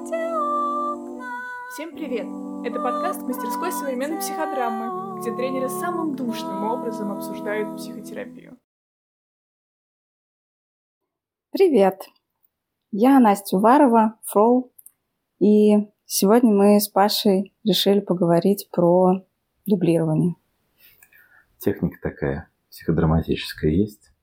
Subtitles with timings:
[0.00, 2.26] Всем привет!
[2.64, 8.58] Это подкаст мастерской современной психодрамы, где тренеры самым душным образом обсуждают психотерапию.
[11.50, 12.08] Привет!
[12.90, 14.72] Я Настя Уварова, Фроу,
[15.38, 19.26] и сегодня мы с Пашей решили поговорить про
[19.66, 20.34] дублирование.
[21.58, 24.14] Техника такая психодраматическая есть.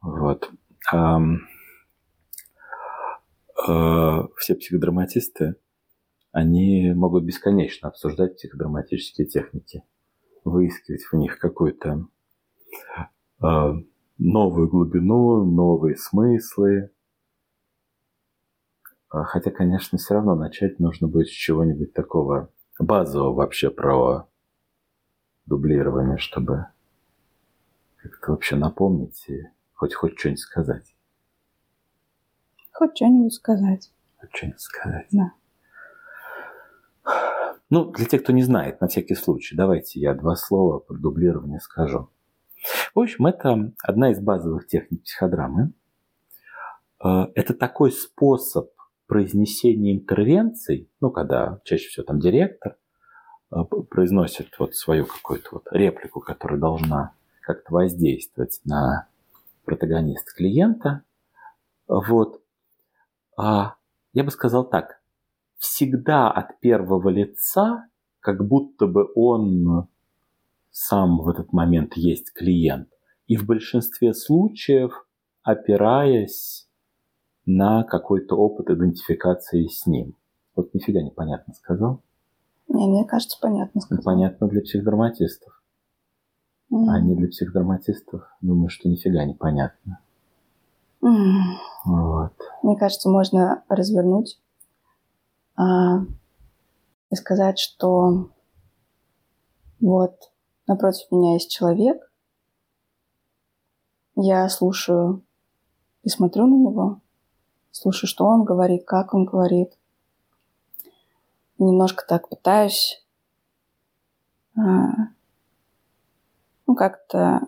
[0.00, 0.50] Вот.
[3.64, 5.56] Все психодраматисты
[6.32, 9.84] они могут бесконечно обсуждать психодраматические техники,
[10.44, 12.08] выискивать в них какую-то
[13.42, 13.46] э,
[14.18, 16.90] новую глубину, новые смыслы.
[19.10, 24.26] А, хотя, конечно, все равно начать нужно будет с чего-нибудь такого базового вообще про
[25.44, 26.66] дублирование, чтобы
[27.96, 29.42] как-то вообще напомнить и
[29.74, 30.96] хоть хоть что-нибудь сказать.
[32.82, 33.92] Хоть что-нибудь сказать.
[34.18, 35.06] Хоть что-нибудь сказать.
[35.12, 35.32] Да.
[37.70, 41.60] Ну, для тех, кто не знает, на всякий случай, давайте я два слова про дублирование
[41.60, 42.10] скажу.
[42.92, 45.74] В общем, это одна из базовых техник психодрамы.
[47.04, 48.72] Э, это такой способ
[49.06, 52.78] произнесения интервенций, ну, когда чаще всего там директор
[53.52, 59.06] э, произносит вот свою какую-то вот реплику, которая должна как-то воздействовать на
[59.64, 61.04] протагонист клиента.
[61.86, 62.41] Вот.
[63.36, 63.76] А
[64.12, 65.00] я бы сказал так,
[65.58, 67.86] всегда от первого лица,
[68.20, 69.88] как будто бы он
[70.70, 72.88] сам в этот момент есть клиент.
[73.26, 75.06] И в большинстве случаев
[75.42, 76.68] опираясь
[77.46, 80.14] на какой-то опыт идентификации с ним.
[80.54, 82.00] Вот нифига непонятно сказал.
[82.68, 84.02] Не, мне кажется, понятно сказал.
[84.02, 85.62] Ну, понятно для психодраматистов.
[86.70, 86.86] Mm.
[86.88, 90.00] А не для психодраматистов, думаю, что нифига непонятно.
[91.02, 91.56] Mm.
[91.84, 92.32] Вот.
[92.62, 94.40] Мне кажется, можно развернуть
[95.56, 96.00] а,
[97.10, 98.30] и сказать, что
[99.80, 100.30] вот
[100.66, 102.12] напротив меня есть человек,
[104.14, 105.24] я слушаю
[106.04, 107.00] и смотрю на него,
[107.72, 109.76] слушаю, что он говорит, как он говорит.
[111.58, 113.04] Немножко так пытаюсь
[114.56, 114.60] а,
[116.66, 117.40] ну, как-то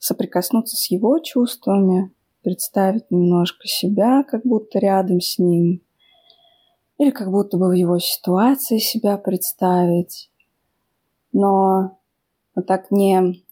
[0.00, 2.12] соприкоснуться с его чувствами,
[2.42, 5.82] представить немножко себя как будто рядом с ним–
[7.00, 10.30] или как будто бы в его ситуации себя представить.
[11.32, 11.98] Но
[12.54, 13.42] вот так не,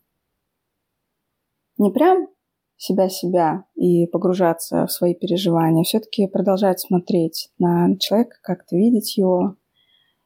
[1.79, 2.29] не прям
[2.77, 9.57] себя-себя и погружаться в свои переживания, все-таки продолжать смотреть на человека, как-то видеть его,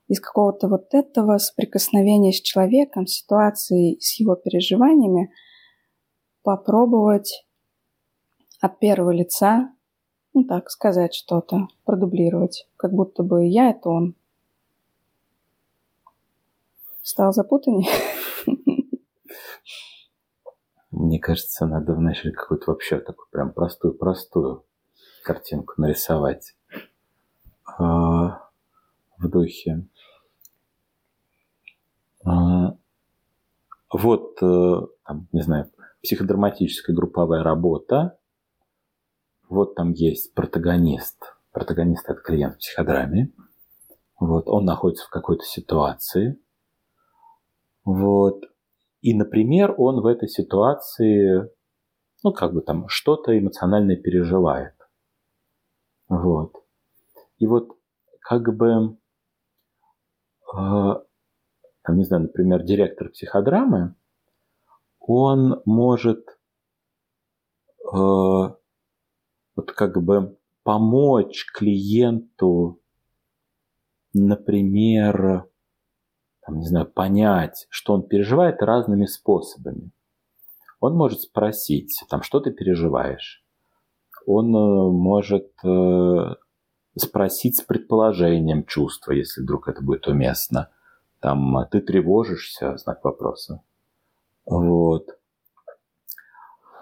[0.08, 5.30] из какого-то вот этого соприкосновения с человеком, ситуацией, с его переживаниями,
[6.42, 7.46] попробовать
[8.60, 9.72] от первого лица
[10.34, 14.14] ну так, сказать что-то, продублировать, как будто бы я— это он.
[17.02, 17.88] Стал запутаннее?
[20.90, 24.64] Мне кажется, надо вначале какую-то вообще такую прям простую-простую
[25.24, 26.54] картинку нарисовать
[27.64, 28.48] а,
[29.18, 29.86] в духе.
[32.24, 32.76] А,
[33.90, 35.70] вот, э, там, не знаю,
[36.02, 38.18] психодраматическая групповая работа,
[39.48, 41.34] вот там есть протагонист.
[41.52, 43.32] Протагонист– это клиент в психодраме.
[44.18, 46.38] Вот, он находится в какой-то ситуации.
[47.84, 48.44] Вот.
[49.00, 51.50] И, например, он в этой ситуации,
[52.22, 54.74] ну, как бы там, что-то эмоциональное переживает.
[56.08, 56.54] Вот.
[57.38, 57.76] И вот
[58.20, 58.96] как бы,
[60.56, 60.94] э,
[61.82, 63.96] там, не знаю, например, директор психодрамы,
[65.06, 66.28] он может
[67.84, 72.80] э, вот как бы помочь клиенту,
[74.14, 75.48] например,
[76.44, 79.90] там, не знаю, понять, что он переживает разными способами.
[80.80, 83.44] Он может спросить, там, что ты переживаешь.
[84.26, 86.34] Он э, может э,
[86.96, 90.70] спросить с предположением чувства, если вдруг это будет уместно.
[91.20, 93.62] Там, ты тревожишься, знак вопроса.
[94.44, 95.08] Вот.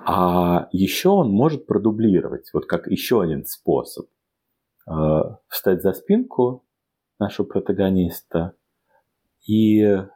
[0.06, 4.08] А еще он может продублировать, вот как еще один способ.
[4.90, 6.66] Э, встать за спинку
[7.18, 8.54] нашего протагониста
[9.46, 10.08] и э,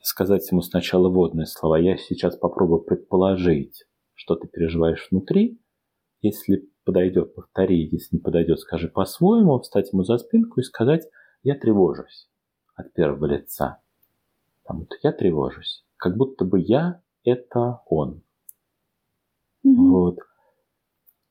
[0.00, 1.78] сказать ему сначала водные слова.
[1.78, 3.84] Я сейчас попробую предположить,
[4.14, 5.60] что ты переживаешь внутри.
[6.22, 7.88] Если подойдет, повтори.
[7.90, 9.58] Если не подойдет, скажи по-своему.
[9.58, 11.06] Встать ему за спинку и сказать,
[11.42, 12.30] я тревожусь
[12.74, 13.82] от первого лица.
[14.66, 15.84] Там, вот, я тревожусь.
[15.96, 18.22] Как будто бы я это он.
[19.64, 19.90] Mm-hmm.
[19.90, 20.18] Вот.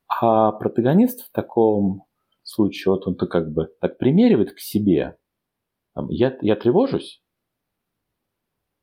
[0.07, 2.05] А протагонист в таком
[2.43, 5.17] случае, вот он-то как бы так примеривает к себе.
[5.93, 7.23] Там, я, я тревожусь,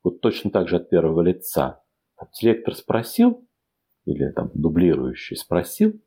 [0.02, 1.82] вот точно так же от первого лица.
[2.16, 3.46] Там, директор спросил,
[4.04, 6.00] или там дублирующий спросил,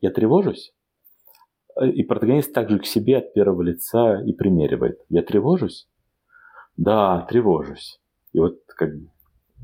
[0.00, 0.74] я тревожусь?
[1.80, 5.00] И протагонист также к себе от первого лица и примеривает.
[5.08, 5.88] Я тревожусь?
[6.76, 8.00] Да, тревожусь.
[8.32, 8.90] И вот как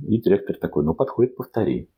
[0.06, 1.90] и директор такой, ну подходит, повтори.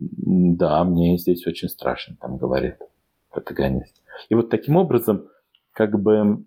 [0.00, 2.76] Да, мне здесь очень страшно, там говорит
[3.30, 4.00] протагонист.
[4.28, 5.28] И вот таким образом,
[5.72, 6.44] как бы,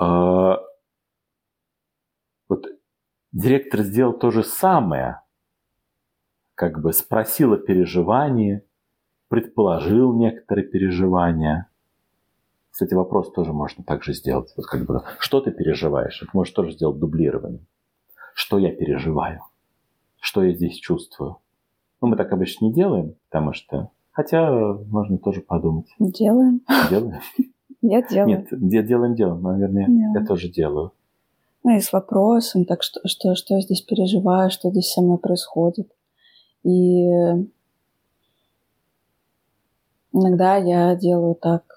[0.00, 0.52] э,
[2.48, 2.66] вот
[3.32, 5.22] директор сделал то же самое,
[6.54, 8.62] как бы спросил о переживании,
[9.28, 11.68] предположил некоторые переживания.
[12.76, 14.52] Кстати, вопрос тоже можно также сделать.
[14.54, 16.20] Вот как бы, что ты переживаешь?
[16.20, 17.64] Это можешь тоже сделать дублирование.
[18.34, 19.40] Что я переживаю?
[20.20, 21.38] Что я здесь чувствую?
[22.02, 23.88] Ну, мы так обычно не делаем, потому что...
[24.12, 25.86] Хотя можно тоже подумать.
[25.98, 26.60] Делаем.
[26.90, 27.22] Делаем?
[27.80, 28.46] Я делаю.
[28.50, 29.40] Нет, делаем, делаем.
[29.40, 30.92] Наверное, я тоже делаю.
[31.64, 35.18] Ну и с вопросом, так что, что, что я здесь переживаю, что здесь со мной
[35.18, 35.90] происходит.
[36.62, 37.06] И
[40.12, 41.75] иногда я делаю так.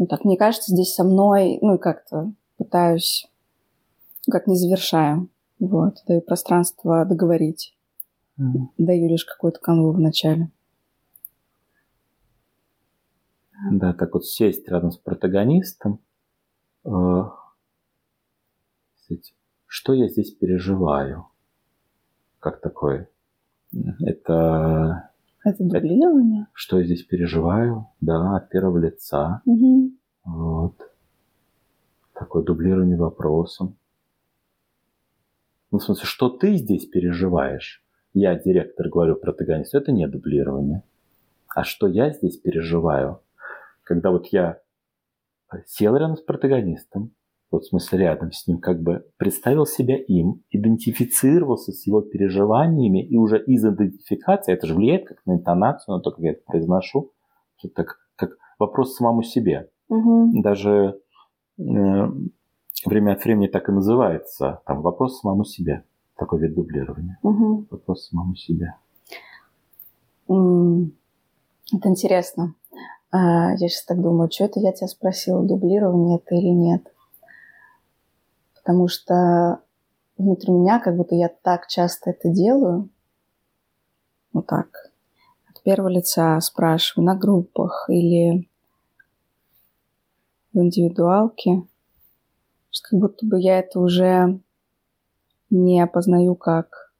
[0.00, 3.28] Ну так, мне кажется, здесь со мной, ну и как-то пытаюсь,
[4.30, 5.28] как не завершаю.
[5.58, 7.76] Вот, даю пространство договорить.
[8.38, 8.68] Mm.
[8.78, 10.50] Даю лишь какую-то канву в начале.
[13.70, 16.00] Да, так вот сесть рядом с протагонистом.
[16.86, 17.24] Э,
[19.66, 21.26] что я здесь переживаю?
[22.38, 23.10] Как такое?
[24.00, 25.09] Это...
[25.44, 26.42] Это дублирование?
[26.42, 27.86] Это, что я здесь переживаю?
[28.00, 29.42] Да, от первого лица.
[29.46, 29.92] Угу.
[30.24, 30.90] Вот.
[32.12, 33.76] Такое дублирование вопросом.
[35.70, 37.82] Ну, в смысле, что ты здесь переживаешь?
[38.12, 40.82] Я, директор, говорю протагонисту, это не дублирование.
[41.48, 43.20] А что я здесь переживаю?
[43.82, 44.60] Когда вот я
[45.66, 47.12] сел рядом с протагонистом,
[47.50, 53.04] вот в смысле рядом с ним, как бы представил себя им, идентифицировался с его переживаниями,
[53.04, 56.42] и уже из идентификации, это же влияет как на интонацию, на то, как я это
[56.46, 57.12] произношу,
[57.62, 59.68] это так, как вопрос самому себе.
[59.88, 60.42] Угу.
[60.42, 61.00] Даже
[61.58, 61.62] э,
[62.86, 65.84] время от времени так и называется, там вопрос самому себе,
[66.16, 67.18] такой вид дублирования.
[67.22, 67.66] Угу.
[67.70, 68.74] Вопрос самому себе.
[70.28, 72.54] Это интересно.
[73.10, 76.86] А, я сейчас так думаю, что это я тебя спросила, дублирование это или нет
[78.70, 79.64] потому что
[80.16, 82.88] внутри меня как будто я так часто это делаю,
[84.32, 84.92] вот так,
[85.48, 88.48] от первого лица спрашиваю на группах или
[90.52, 91.64] в индивидуалке,
[92.70, 94.38] что как будто бы я это уже
[95.50, 96.92] не опознаю как...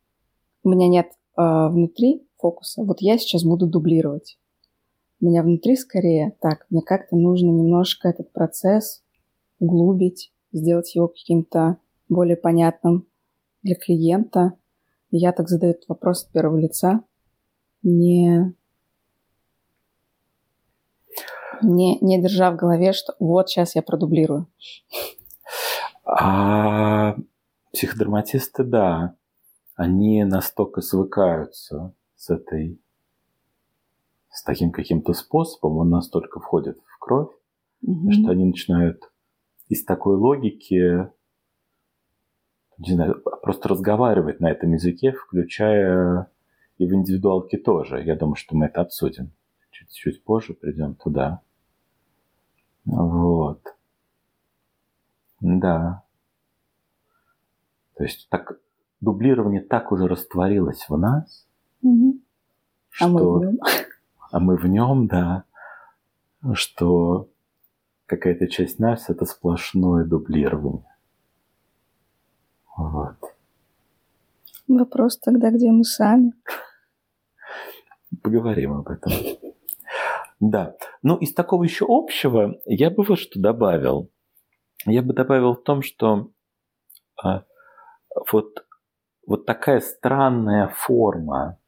[0.65, 2.83] У меня нет э, внутри фокуса.
[2.83, 4.41] Вот я сейчас буду дублировать.
[5.21, 9.05] У меня внутри скорее так, мне как-то нужно немножко этот процесс
[9.61, 13.07] углубить, сделать его каким-то более понятным
[13.63, 14.55] для клиента.
[15.11, 17.03] Я так задаю этот вопрос от первого лица,
[17.83, 18.55] не,
[21.63, 24.47] не, не держа в голове, что вот сейчас я продублирую.
[26.05, 27.17] А
[27.73, 29.15] психодраматисты, да,
[29.77, 32.81] они настолько свыкаются с этой,
[34.31, 37.31] с таким каким-то способом, он настолько входит в кровь,
[37.83, 38.13] угу.
[38.13, 39.10] что они начинают
[39.71, 41.09] из такой логики,
[42.77, 46.29] не знаю, просто разговаривать на этом языке, включая
[46.77, 48.03] и в индивидуалке тоже.
[48.03, 49.31] Я думаю, что мы это обсудим.
[49.71, 51.41] Чуть-чуть позже придем туда.
[52.85, 53.63] Вот.
[55.41, 56.03] Да.
[57.97, 58.59] То есть так
[59.01, 61.47] дублирование так уже растворилось в нас,
[61.81, 62.19] угу.
[62.89, 63.07] что...
[63.07, 63.59] А мы в нем.
[64.33, 65.45] А мы в нем, да.
[66.55, 67.29] Что
[68.11, 70.85] какая-то часть нас– это сплошное дублирование.
[72.77, 73.17] Вот.
[74.67, 76.33] Вопрос тогда, где мы сами?
[78.23, 79.13] Поговорим об этом.
[80.41, 80.75] Да.
[81.03, 84.11] Ну, из такого еще общего я бы вот что добавил.
[84.87, 86.33] Я бы добавил в том, что
[87.23, 87.45] а,
[88.33, 88.67] вот,
[89.25, 91.60] вот такая странная форма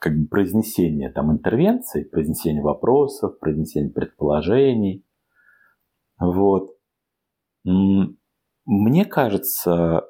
[0.00, 5.06] как бы произнесение там интервенций, произнесение вопросов, произнесение предположений.
[6.18, 6.74] Вот.
[7.64, 10.06] Мне кажется,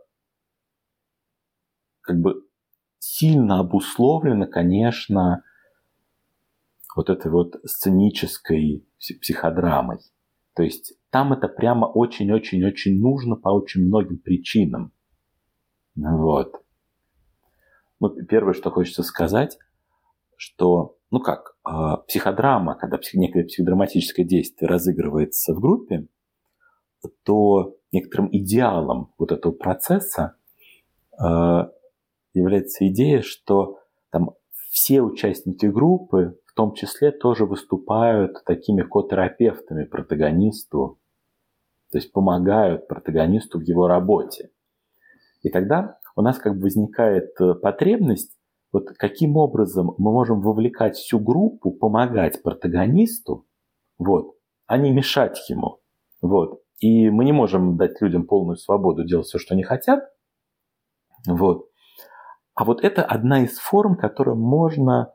[2.02, 2.46] как бы
[3.00, 5.42] сильно обусловлено, конечно,
[6.94, 9.98] вот этой вот сценической психодрамой.
[10.54, 14.92] То есть там это прямо очень-очень-очень нужно по очень многим причинам.
[15.96, 16.64] Вот.
[17.98, 19.58] Ну, первое, что хочется сказать,
[20.40, 21.70] что, ну как, э,
[22.08, 26.06] психодрама, когда некое психодраматическое действие разыгрывается в группе,
[27.24, 30.36] то некоторым идеалом вот этого процесса
[31.12, 31.24] э,
[32.32, 33.80] является идея, что
[34.10, 34.30] там
[34.70, 40.98] все участники группы в том числе тоже выступают такими котерапевтами протагонисту,
[41.92, 44.52] то есть помогают протагонисту в его работе.
[45.42, 48.39] И тогда у нас как бы возникает э, потребность,
[48.72, 53.46] вот каким образом мы можем вовлекать всю группу, помогать протагонисту,
[53.98, 54.36] вот,
[54.66, 55.80] а не мешать ему.
[56.22, 56.62] Вот.
[56.78, 60.04] И мы не можем дать людям полную свободу делать все, что они хотят.
[61.26, 61.68] Вот.
[62.54, 65.14] А вот это одна из форм, которую можно,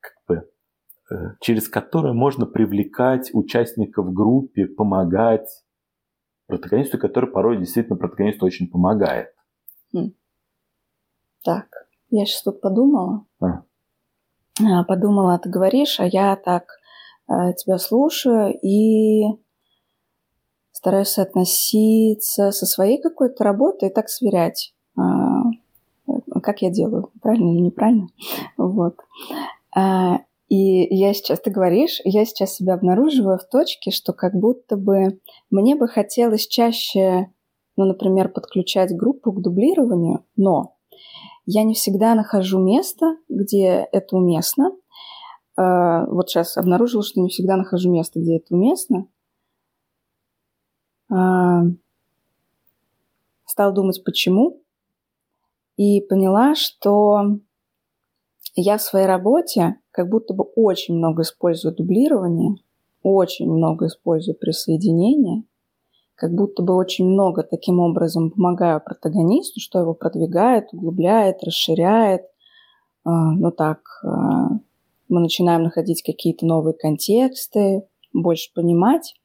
[0.00, 0.50] как бы,
[1.10, 5.48] э, через которую можно привлекать участников в группе, помогать
[6.46, 9.34] протагонисту, который порой действительно протагонисту очень помогает.
[9.92, 10.12] Хм.
[11.44, 11.68] Так,
[12.12, 13.24] я сейчас тут подумала.
[13.40, 13.62] А.
[14.60, 14.84] а.
[14.84, 16.64] Подумала, ты говоришь, а я так
[17.28, 19.24] э, тебя слушаю и
[20.72, 25.42] стараюсь относиться со своей какой-то работой и так сверять, а,
[26.42, 28.08] как я делаю, правильно или неправильно.
[28.56, 28.96] Вот.
[29.74, 34.76] А, и я сейчас, ты говоришь, я сейчас себя обнаруживаю в точке, что как будто
[34.76, 37.30] бы мне бы хотелось чаще,
[37.76, 40.74] ну, например, подключать группу к дублированию, но
[41.46, 44.72] я не всегда нахожу место, где это уместно.
[45.56, 49.06] А, вот сейчас обнаружила, что не всегда нахожу место, где это уместно.
[51.10, 51.62] А,
[53.44, 54.62] стала думать, почему,
[55.76, 57.38] и поняла, что
[58.54, 62.56] я в своей работе как будто бы очень много использую дублирование,
[63.02, 65.44] очень много использую присоединение,
[66.22, 72.22] как будто бы очень много таким образом помогаю протагонисту, что его продвигает, углубляет, расширяет.
[73.02, 74.50] А, ну так, а,
[75.08, 79.16] мы начинаем находить какие-то новые контексты, больше понимать.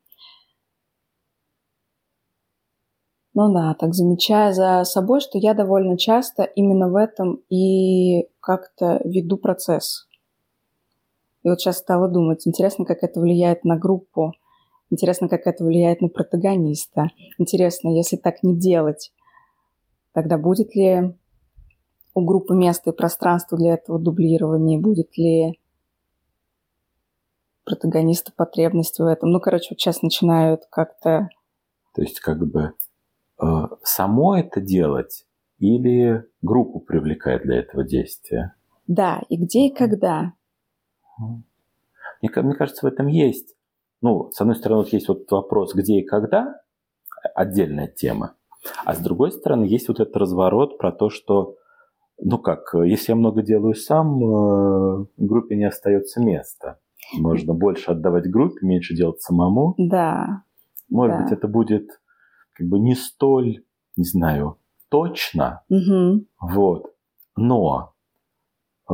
[3.36, 9.02] Ну да, так замечая за собой, что я довольно часто именно в этом и как-то
[9.06, 10.08] веду процесс.
[11.44, 14.34] И вот сейчас стала думать, интересно, как это влияет на группу,
[14.90, 17.10] интересно, как это влияет на протагониста.
[17.38, 19.12] Интересно, если так не делать,
[20.14, 21.16] тогда будет ли
[22.14, 25.60] у группы место и пространство для этого дублирования, будет ли
[27.64, 29.32] протагониста потребность в этом.
[29.32, 31.30] Ну, короче, вот сейчас начинают как-то...
[31.94, 32.74] То есть как бы
[33.40, 35.26] Э, само это делать
[35.60, 38.56] или группу привлекает для этого действия?
[38.88, 40.34] Да, и где и когда.
[41.20, 43.56] Мне, мне кажется, в этом есть.
[44.08, 46.62] Ну, с одной стороны, вот есть вот вопрос, где и когда,
[47.36, 48.36] отдельная тема.
[48.86, 51.58] А с другой стороны, есть вот этот разворот про то, что,
[52.18, 56.80] ну как, если я много делаю сам, э, группе не остается места.
[57.18, 59.76] Можно больше отдавать группе, меньше делать самому.
[59.78, 60.44] Да.
[60.90, 61.24] Может да.
[61.24, 61.90] быть, это будет
[62.54, 63.66] как бы не столь,
[63.98, 66.24] не знаю, точно, угу.
[66.40, 66.94] вот,
[67.36, 67.94] но
[68.90, 68.94] э,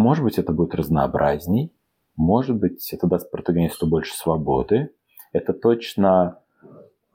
[0.00, 1.72] может быть это будет разнообразней,
[2.16, 4.90] может быть это даст протагонисту больше свободы,
[5.32, 6.38] это точно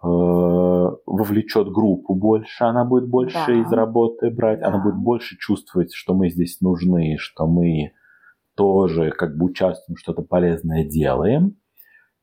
[0.02, 3.54] э, вовлечет группу больше, она будет больше да.
[3.54, 4.68] из работы брать, да.
[4.68, 7.92] она будет больше чувствовать, что мы здесь нужны, что мы
[8.56, 11.58] тоже как бы участвуем, что-то полезное делаем.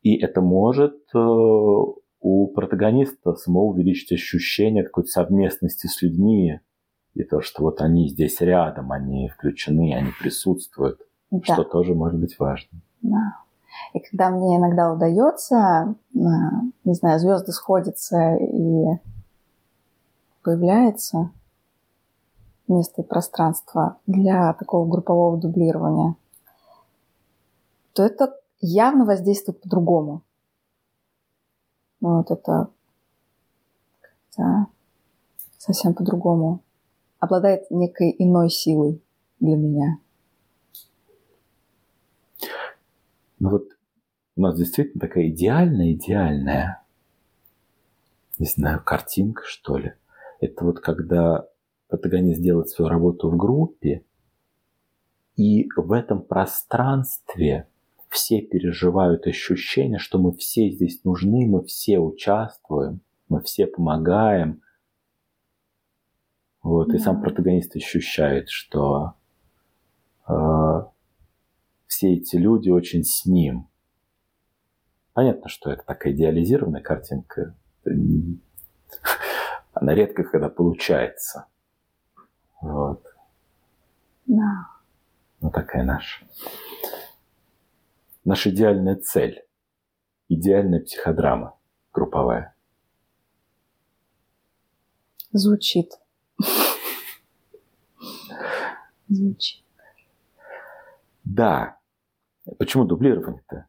[0.03, 6.61] И это может э, у протагониста самого увеличить ощущение какой-то совместности с людьми,
[7.15, 11.01] и то, что вот они здесь рядом, они включены, они присутствуют,
[11.31, 11.41] да.
[11.55, 12.81] что тоже может быть важно.
[13.03, 13.37] Да.
[13.93, 16.19] И когда мне иногда удается, э,
[16.85, 18.99] не знаю, звезды сходятся и
[20.43, 21.31] появляется
[22.69, 26.17] место и пространство для такого группового дублирования,
[27.93, 30.23] то это явно воздействует по-другому.
[32.01, 32.69] Вот это
[35.59, 36.61] совсем по-другому.
[37.23, 39.01] Обладает некой иной силой
[39.39, 39.99] для меня.
[43.39, 43.69] Ну вот
[44.35, 46.83] у нас действительно такая идеальная, идеальная,
[48.41, 49.93] не знаю, картинка, что ли.
[50.41, 51.47] Это вот когда
[51.87, 54.05] протагонист делает свою работу в группе,
[55.37, 57.69] и в этом пространстве
[58.09, 64.61] все переживают ощущение, что мы все здесь нужны, мы все участвуем, мы все помогаем.
[66.63, 66.97] Вот, да.
[66.97, 69.15] и сам протагонист ощущает, что
[70.29, 70.33] э,
[71.87, 73.69] все эти люди очень с ним.
[75.13, 77.57] Понятно, что это такая идеализированная картинка.
[79.73, 81.47] Она редко когда получается.
[84.27, 84.69] Да.
[85.41, 86.27] Вот такая наша.
[88.25, 89.45] Наша идеальная цель.
[90.29, 91.59] Идеальная психодрама
[91.93, 92.55] групповая.
[95.33, 95.91] Звучит.
[99.15, 99.65] Звучит.
[101.25, 101.79] Да.
[102.59, 103.67] Почему дублирование-то?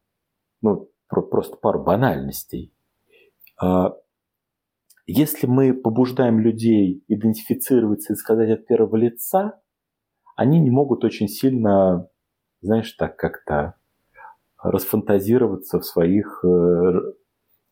[0.62, 2.74] Ну, просто пару банальностей.
[3.62, 3.96] А,
[5.06, 9.60] если мы побуждаем людей идентифицироваться и сказать от первого лица,
[10.36, 12.10] они не могут очень сильно,
[12.62, 13.76] знаешь, так как-то
[14.58, 17.14] расфантазироваться в своих э,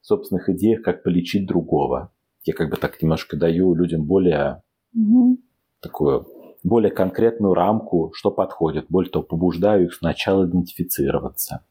[0.02, 2.12] собственных идеях, как полечить другого.
[2.44, 4.62] Я как бы так немножко даю людям более
[4.94, 5.40] угу.
[5.80, 6.28] такую
[6.64, 8.86] более конкретную рамку, что подходит.
[8.90, 11.66] Более того, побуждаю их сначала идентифицироваться.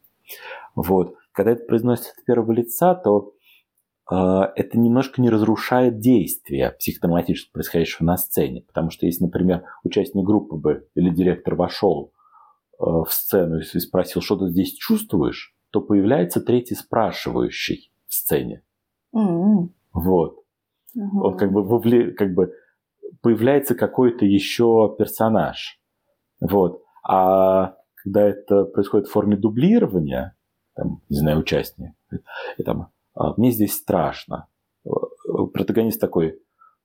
[0.74, 1.14] Вот.
[1.32, 3.32] Когда это произносится от первого лица, то
[4.10, 4.14] э,
[4.56, 8.62] это немножко не разрушает действия психодраматического происходящего на сцене.
[8.66, 12.12] Потому что если, например, участник группы бы или директор вошел
[12.78, 18.62] э, в сцену и спросил, что ты здесь чувствуешь, то появляется третий спрашивающий в сцене.
[19.14, 19.68] Mm-hmm.
[19.92, 20.40] Вот.
[20.96, 21.20] Uh-huh.
[21.22, 22.52] Он как бы, вовле, как бы
[23.22, 25.78] появляется какой-то еще персонаж.
[26.40, 26.82] Вот.
[27.06, 30.36] А когда это происходит в форме дублирования,
[30.74, 31.94] там, не знаю, участник,
[32.56, 34.48] и там, «А, мне здесь страшно.
[35.52, 36.40] Протагонист такой,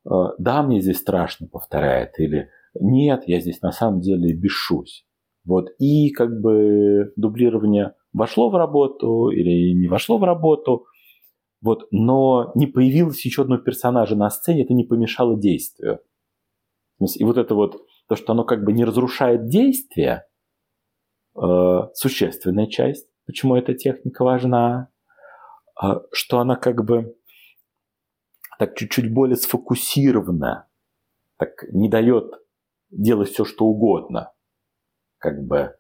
[0.06, 2.50] «А, да, мне здесь страшно, повторяет, или
[2.80, 5.06] нет, я здесь на самом деле бешусь.
[5.46, 5.70] Вот.
[5.80, 10.86] И как бы дублирование вошло в работу или не вошло в работу,
[11.62, 16.00] вот, но не появилось еще одного персонажа на сцене, это не помешало действию.
[17.00, 20.26] И вот это вот, то, что оно как бы не разрушает действие,
[21.36, 24.90] э, существенная часть, почему эта техника важна,
[25.82, 27.16] э, что она как бы
[28.58, 30.68] так чуть-чуть более сфокусирована,
[31.38, 32.34] так не дает
[32.90, 34.32] делать все, что угодно.
[35.18, 35.76] Как бы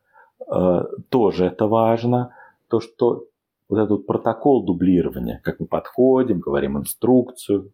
[0.51, 2.35] э, тоже это важно.
[2.67, 3.27] То, что
[3.69, 7.71] вот этот протокол дублирования, как мы подходим, говорим инструкцию,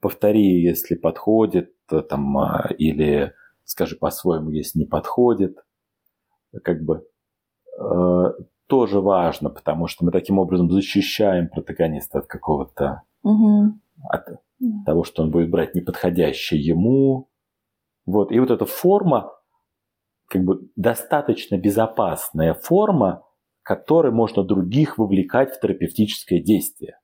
[0.00, 3.32] повтори, если подходит, там, а, или
[3.64, 5.58] скажи по-своему, если не подходит,
[6.62, 7.06] как бы
[7.78, 8.24] э,
[8.66, 13.74] тоже важно, потому что мы таким образом защищаем протагониста от какого-то, угу.
[14.08, 14.28] от
[14.60, 14.84] угу.
[14.84, 17.28] того, что он будет брать неподходящее ему.
[18.06, 18.32] Вот.
[18.32, 19.32] И вот эта форма,
[20.28, 23.22] как бы достаточно безопасная форма,
[23.62, 26.98] которой можно других вовлекать в терапевтическое действие.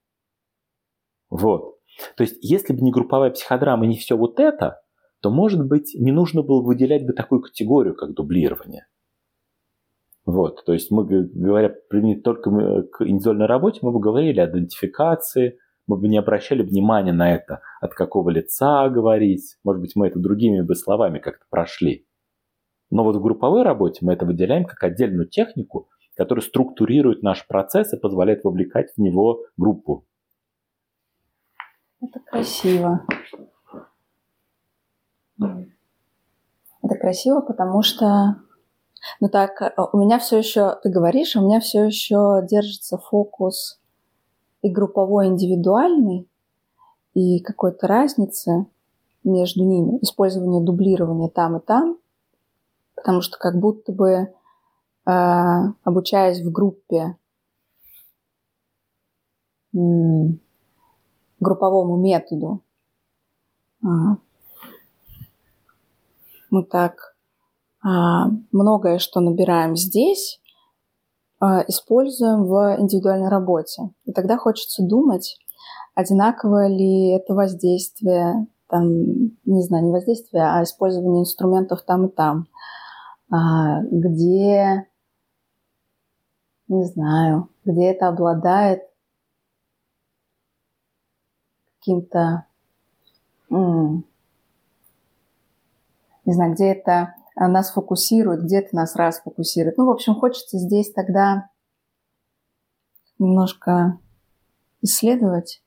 [1.28, 1.78] Вот.
[2.16, 4.80] То есть, если бы не групповая психодрама не все вот это,
[5.20, 8.86] то, может быть, не нужно было выделять бы такую категорию, как дублирование.
[10.26, 11.74] Вот, то есть мы, говоря
[12.22, 17.34] только к индивидуальной работе, мы бы говорили о идентификации, мы бы не обращали внимания на
[17.34, 19.56] это, от какого лица говорить.
[19.64, 22.06] Может быть, мы это другими бы словами как-то прошли.
[22.90, 27.92] Но вот в групповой работе мы это выделяем как отдельную технику, которая структурирует наш процесс
[27.92, 30.06] и позволяет вовлекать в него группу.
[32.04, 33.06] Это красиво.
[35.38, 38.36] Это красиво, потому что,
[39.20, 43.80] ну так, э, у меня все еще, ты говоришь, у меня все еще держится фокус
[44.60, 46.28] и групповой, и индивидуальный,
[47.14, 48.66] и какой-то разницы
[49.22, 51.96] между ними, использование дублирования там и там,
[52.94, 55.10] потому что как будто бы э,
[55.84, 57.16] обучаясь в группе,
[61.44, 62.62] групповому методу.
[63.84, 64.16] А,
[66.50, 67.14] мы так
[67.82, 70.40] а, многое, что набираем здесь,
[71.38, 73.90] а, используем в индивидуальной работе.
[74.06, 75.38] И тогда хочется думать,
[75.94, 78.88] одинаковое ли это воздействие, там,
[79.44, 82.48] не знаю, не воздействие, а использование инструментов там и там,
[83.90, 84.86] где,
[86.68, 88.82] не знаю, где это обладает
[91.84, 92.46] каким-то,
[93.50, 94.02] не
[96.24, 99.76] знаю, где это нас фокусирует, где это нас расфокусирует.
[99.76, 101.50] Ну, в общем, хочется здесь тогда
[103.18, 103.98] немножко
[104.80, 105.62] исследовать,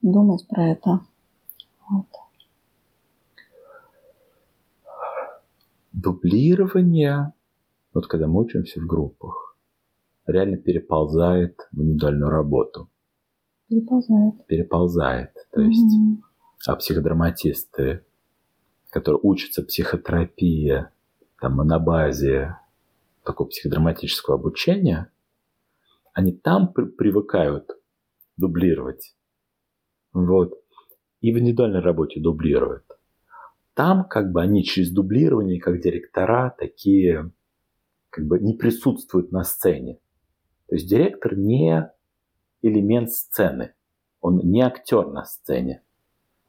[0.00, 1.00] думать про это.
[1.88, 2.08] Вот.
[5.92, 7.32] Дублирование,
[7.94, 9.56] вот когда мы учимся в группах,
[10.26, 12.88] реально переползает в индивидуальную работу.
[13.72, 14.46] Переползает.
[14.46, 15.30] Переползает.
[15.52, 15.66] То mm-hmm.
[15.66, 15.98] есть,
[16.66, 18.04] а психодраматисты,
[18.90, 20.86] которые учатся психотерапии,
[21.40, 22.56] там, на базе
[23.24, 25.10] такого психодраматического обучения,
[26.12, 27.70] они там при- привыкают
[28.36, 29.16] дублировать.
[30.12, 30.52] Вот.
[31.22, 32.84] и в индивидуальной работе дублирует.
[33.74, 37.32] Там как бы они через дублирование, как директора, такие
[38.10, 39.98] как бы не присутствуют на сцене.
[40.68, 41.90] То есть директор не
[42.62, 43.74] элемент сцены,
[44.20, 45.82] он не актер на сцене.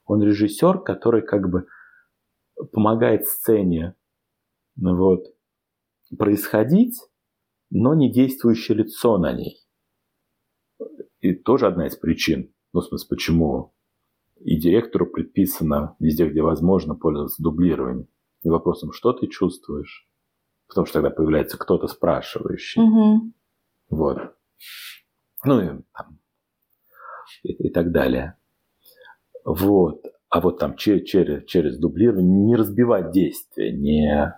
[0.06, 1.67] Он режиссер, который как бы
[2.71, 3.95] помогает сцене
[4.76, 5.26] ну вот,
[6.17, 6.99] происходить,
[7.69, 9.60] но не действующее лицо на ней.
[11.19, 13.73] И тоже одна из причин, ну, в смысле, почему
[14.39, 18.08] и директору предписано везде, где возможно, пользоваться дублированием.
[18.43, 20.08] И вопросом, что ты чувствуешь?
[20.67, 22.82] Потому что тогда появляется кто-то спрашивающий.
[22.82, 23.32] Угу.
[23.89, 24.36] Вот.
[25.46, 26.20] Ну и, там,
[27.44, 28.36] и, и так далее.
[29.46, 30.06] Вот.
[30.30, 34.34] А вот там через, через, через дублирование не разбивать действия, не...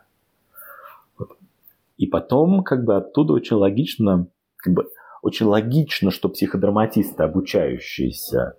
[1.97, 4.91] И потом как бы оттуда очень логично, как бы
[5.21, 8.57] очень логично, что психодраматисты, обучающиеся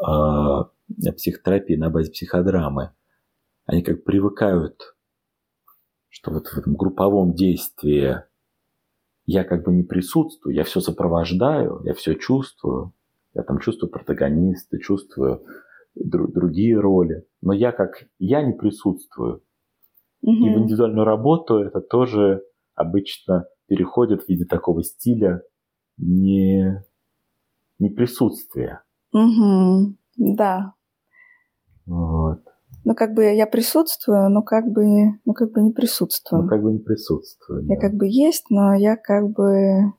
[0.00, 2.92] э, психотерапии на базе психодрамы,
[3.66, 4.94] они как привыкают,
[6.08, 8.22] что вот в этом групповом действии
[9.32, 12.92] я как бы не присутствую, я все сопровождаю, я все чувствую,
[13.34, 15.42] я там чувствую протагониста, чувствую
[15.98, 19.42] дру- другие роли, но я как я не присутствую.
[20.20, 20.32] Угу.
[20.32, 22.42] И в индивидуальную работу это тоже
[22.74, 25.42] обычно переходит в виде такого стиля
[25.96, 26.84] не,
[27.78, 28.82] не присутствия.
[29.12, 29.94] Угу.
[30.36, 30.74] Да.
[32.84, 36.42] Ну, как бы я присутствую, но как бы, ну, как бы не присутствую.
[36.42, 37.64] Ну, как бы не присутствую.
[37.66, 37.80] Я да.
[37.80, 39.92] как бы есть, но я как бы...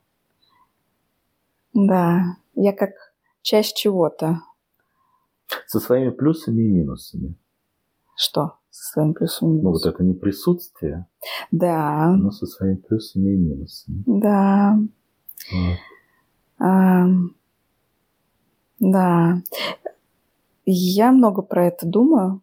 [1.74, 2.92] Да, я как
[3.42, 4.42] часть чего-то.
[5.68, 7.36] Со своими плюсами и минусами.
[8.16, 11.06] Что со своим плюсом и Ну, вот это не присутствие,
[11.52, 14.04] Да, но со своими плюсами и минусами.
[14.08, 14.80] да.
[15.52, 15.78] Вот.
[16.58, 17.06] А,
[18.80, 19.42] да.
[20.66, 22.42] Я много про это думаю.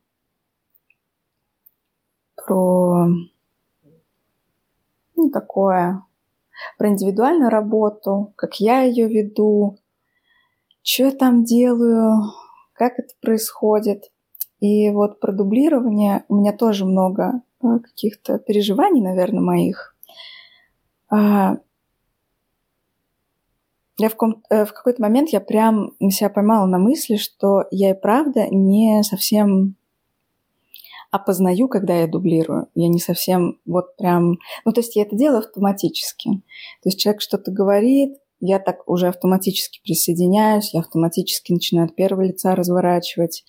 [2.46, 3.07] Про
[5.20, 6.03] ну, такое.
[6.79, 9.79] Про индивидуальную работу, как я ее веду,
[10.83, 12.33] что я там делаю,
[12.72, 14.11] как это происходит.
[14.61, 19.96] И вот про дублирование у меня тоже много э, каких-то переживаний, наверное, моих.
[21.09, 21.57] А,
[23.96, 27.90] я в, ком- э, в какой-то момент я прям себя поймала на мысли, что я
[27.90, 29.76] и правда не совсем
[31.11, 32.68] опознаю, когда я дублирую.
[32.75, 34.38] Я не совсем вот прям...
[34.64, 36.31] Ну, то есть я это делаю автоматически.
[36.83, 42.23] То есть человек что-то говорит, я так уже автоматически присоединяюсь, я автоматически начинаю от первого
[42.23, 43.44] лица разворачивать.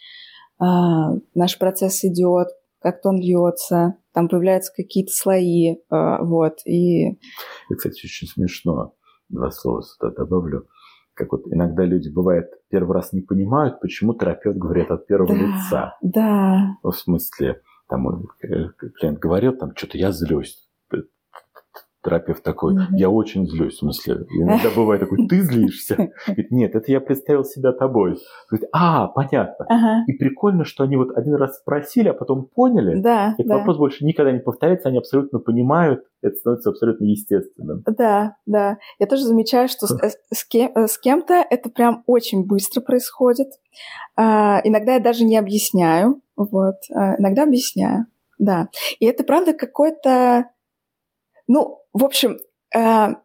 [0.60, 7.76] А, наш процесс идет, как-то он льется, там появляются какие-то слои, а, вот, и И,
[7.76, 8.94] кстати, очень смешно.
[9.30, 10.68] Два слова сюда добавлю.
[11.22, 15.40] Как вот иногда люди, бывает, первый раз не понимают, почему терапевт говорит от первого Да.
[15.40, 15.98] лица.
[16.02, 20.68] да, В смысле, там э, клиент говорил, там, что-то я злюсь.
[22.04, 22.96] Терапевт такой, Мгм.
[22.96, 24.26] я очень злюсь, в смысле.
[24.32, 26.12] Иногда бывает такой, ты злишься?
[26.26, 28.18] Говорит, нет, это я представил себя тобой.
[28.50, 29.66] Говорит, а, понятно.
[29.70, 33.00] ага, И прикольно, что они вот один раз спросили, а потом поняли.
[33.00, 33.58] да, Этот да.
[33.60, 37.84] вопрос больше никогда не повторяется, они абсолютно понимают, это становится абсолютно естественным.
[37.86, 38.78] Да, да.
[38.98, 42.82] Я тоже замечаю, что с, э, с кем, э, с кем-то это прям очень быстро
[42.82, 43.50] происходит.
[44.16, 46.22] А, иногда я даже не объясняю.
[46.36, 46.76] Вот.
[46.94, 48.08] А, иногда объясняю.
[48.40, 48.70] Да.
[49.00, 50.46] И это правда какой-то...
[51.54, 52.38] Ну, в общем,
[52.74, 53.16] а,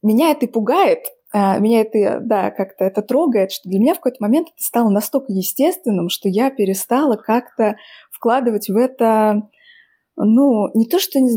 [0.00, 1.00] меня это и пугает,
[1.32, 4.90] а, меня это, да, как-то это трогает, что для меня в какой-то момент это стало
[4.90, 7.76] настолько естественным, что я перестала как-то
[8.12, 9.42] вкладывать в это
[10.14, 11.30] ну, не то, что не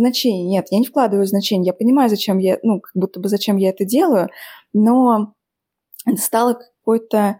[0.43, 3.69] нет, я не вкладываю значение, я понимаю, зачем я, ну, как будто бы зачем я
[3.69, 4.29] это делаю,
[4.73, 5.33] но
[6.05, 7.39] это стало какой-то,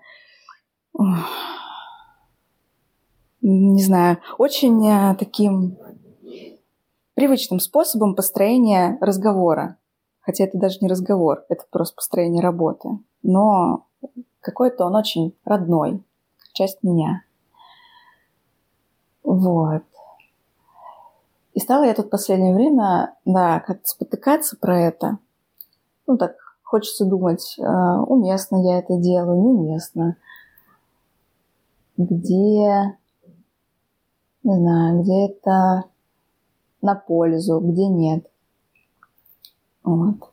[3.41, 5.77] не знаю, очень э, таким
[7.21, 9.77] привычным способом построения разговора.
[10.21, 12.89] Хотя это даже не разговор, это просто построение работы.
[13.21, 13.85] Но
[14.39, 16.03] какой-то он очень родной,
[16.53, 17.21] часть меня.
[19.23, 19.83] Вот.
[21.53, 25.19] И стала я тут последнее время, да, как-то спотыкаться про это.
[26.07, 30.17] Ну, так хочется думать, э, уместно я это делаю, неуместно.
[31.97, 32.97] Где,
[34.41, 35.90] не знаю, где это
[36.81, 38.29] на пользу, где нет.
[39.83, 40.31] Вот.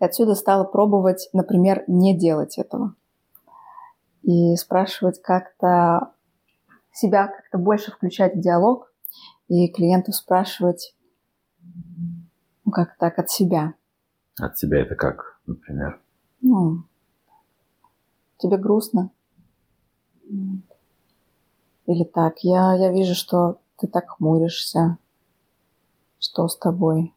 [0.00, 2.94] И отсюда стала пробовать, например, не делать этого.
[4.22, 6.12] И спрашивать как-то
[6.92, 8.92] себя как-то больше включать в диалог
[9.48, 10.96] и клиентов спрашивать,
[12.64, 13.74] ну, как так, от себя.
[14.40, 16.00] От себя это как, например?
[16.40, 16.84] Ну,
[18.38, 19.10] тебе грустно?
[21.86, 24.98] Или так, я, я вижу, что ты так хмуришься.
[26.18, 27.14] Что с тобой?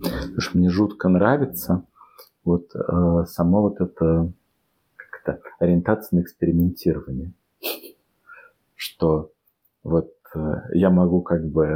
[0.00, 1.84] Слушай, мне жутко нравится
[2.44, 4.32] вот э, само вот это
[4.96, 7.32] как это ориентация на экспериментирование,
[8.74, 9.32] что
[9.82, 10.38] вот э,
[10.72, 11.66] я могу как бы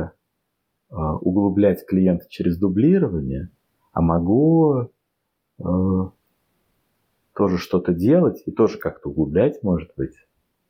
[0.90, 3.50] э, углублять клиента через дублирование,
[3.92, 4.90] а могу
[5.58, 5.62] э,
[7.34, 10.16] тоже что-то делать и тоже как-то углублять, может быть,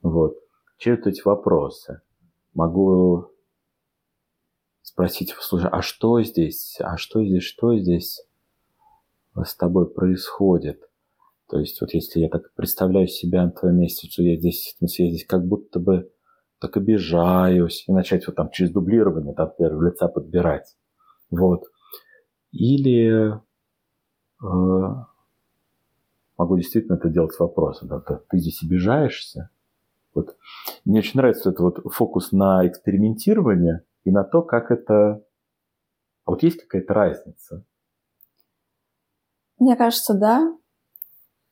[0.02, 0.36] вот,
[0.78, 2.02] через эти вопросы.
[2.56, 3.32] Могу
[4.80, 8.22] спросить, слушай, а что здесь, а что здесь, что здесь
[9.36, 10.80] с тобой происходит?
[11.50, 14.88] То есть вот если я так представляю себя на твоем месте, что я здесь, я
[14.88, 16.10] здесь как будто бы
[16.58, 20.78] так обижаюсь, и начать вот там через дублирование, да, первого лица подбирать.
[21.28, 21.64] Вот.
[22.52, 23.34] Или
[24.42, 24.94] э,
[26.38, 29.50] могу действительно это делать с вопросом, да, ты здесь обижаешься?
[30.16, 30.34] Вот.
[30.86, 35.22] Мне очень нравится этот вот фокус на экспериментирование и на то, как это...
[36.24, 37.64] А вот есть какая-то разница?
[39.58, 40.56] Мне кажется, да.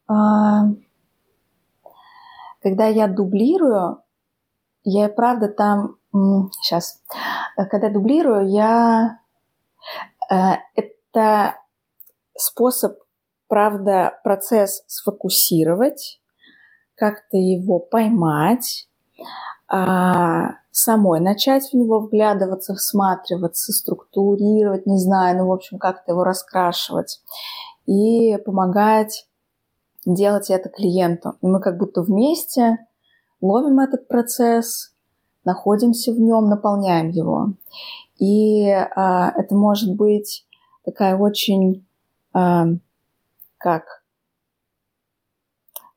[0.08, 0.64] А,
[2.62, 4.02] когда я дублирую,
[4.82, 5.98] я правда там...
[6.62, 7.02] Сейчас.
[7.70, 9.20] Когда дублирую, я...
[10.30, 11.56] Э, это
[12.34, 12.96] способ,
[13.46, 16.22] правда, процесс сфокусировать,
[16.96, 18.88] как-то его поймать,
[19.68, 26.24] а самой начать в него вглядываться, всматриваться, структурировать, не знаю, ну, в общем, как-то его
[26.24, 27.20] раскрашивать
[27.86, 29.26] и помогать
[30.06, 31.36] делать это клиенту.
[31.40, 32.78] И мы как будто вместе
[33.40, 34.94] ловим этот процесс,
[35.44, 37.54] находимся в нем, наполняем его.
[38.18, 40.46] И а, это может быть
[40.84, 41.86] такая очень,
[42.32, 42.66] а,
[43.58, 44.03] как,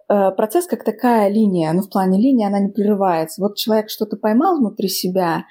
[0.08, 3.42] процесс как такая линия, ну в плане линии она не прерывается.
[3.42, 5.46] Вот человек что-то поймал внутри себя,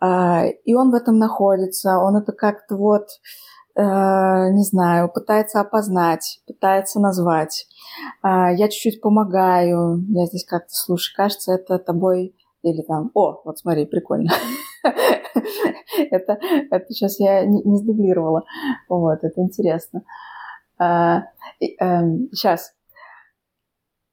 [0.00, 3.08] а, и он в этом находится, он это как-то вот
[3.78, 7.68] Э, не знаю, пытается опознать, пытается назвать.
[8.22, 13.58] А, я чуть-чуть помогаю, я здесь как-то, слушай, кажется, это тобой или там, о, вот
[13.58, 14.32] смотри, прикольно.
[14.82, 16.38] это,
[16.72, 18.42] это сейчас я не, сдублировала.
[18.88, 20.02] Вот, это интересно.
[20.80, 21.26] А,
[21.70, 22.72] сейчас.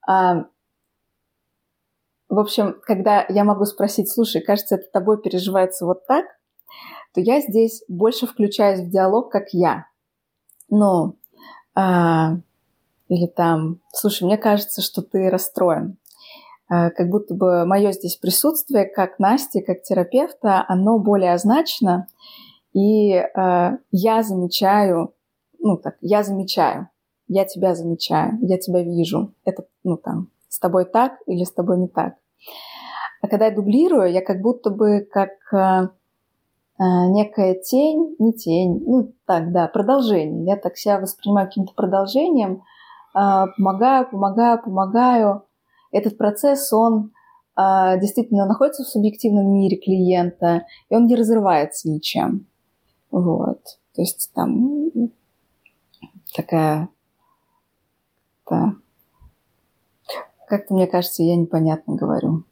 [0.07, 0.45] А,
[2.29, 6.25] в общем, когда я могу спросить, слушай, кажется, это тобой переживается вот так,
[7.13, 9.87] то я здесь больше включаюсь в диалог, как я.
[10.69, 11.15] Ну,
[11.75, 12.37] а,
[13.07, 15.97] или там, слушай, мне кажется, что ты расстроен.
[16.67, 22.07] А, как будто бы мое здесь присутствие, как Насти, как терапевта, оно более означено,
[22.73, 25.13] и а, я замечаю,
[25.59, 26.89] ну так, я замечаю,
[27.27, 29.33] я тебя замечаю, я тебя вижу.
[29.43, 32.15] Это, ну там, с тобой так или с тобой не так.
[33.21, 35.89] А когда я дублирую, я как будто бы как а,
[36.77, 40.45] а, некая тень, не тень, ну так, да, продолжение.
[40.45, 42.63] Я так себя воспринимаю каким-то продолжением,
[43.13, 45.43] а, помогаю, помогаю, помогаю.
[45.91, 47.13] Этот процесс, он
[47.55, 52.45] а, действительно находится в субъективном мире клиента, и он не разрывается ничем.
[53.09, 53.61] Вот.
[53.95, 54.91] То есть там
[56.35, 56.89] такая...
[58.49, 58.75] Да.
[60.47, 62.43] Как-то, мне кажется, я непонятно говорю.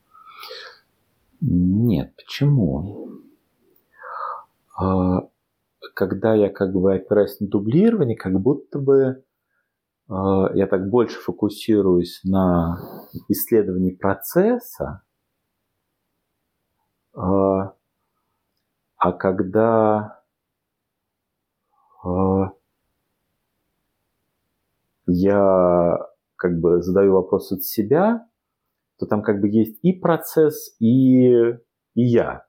[1.41, 3.09] Нет, почему?
[4.75, 5.27] А,
[5.93, 9.23] когда я как бы опираюсь на дублирование, как будто бы
[10.09, 15.03] а, я так больше фокусируюсь на исследовании процесса,
[17.13, 17.75] а,
[18.97, 20.23] а когда
[25.05, 25.97] я
[26.35, 28.27] как бы задаю вопрос от себя,
[28.97, 32.45] то там как бы есть и процесс, и, и я.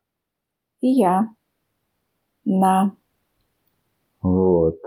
[0.81, 1.29] И я.
[2.45, 2.93] Да.
[4.21, 4.81] Вот.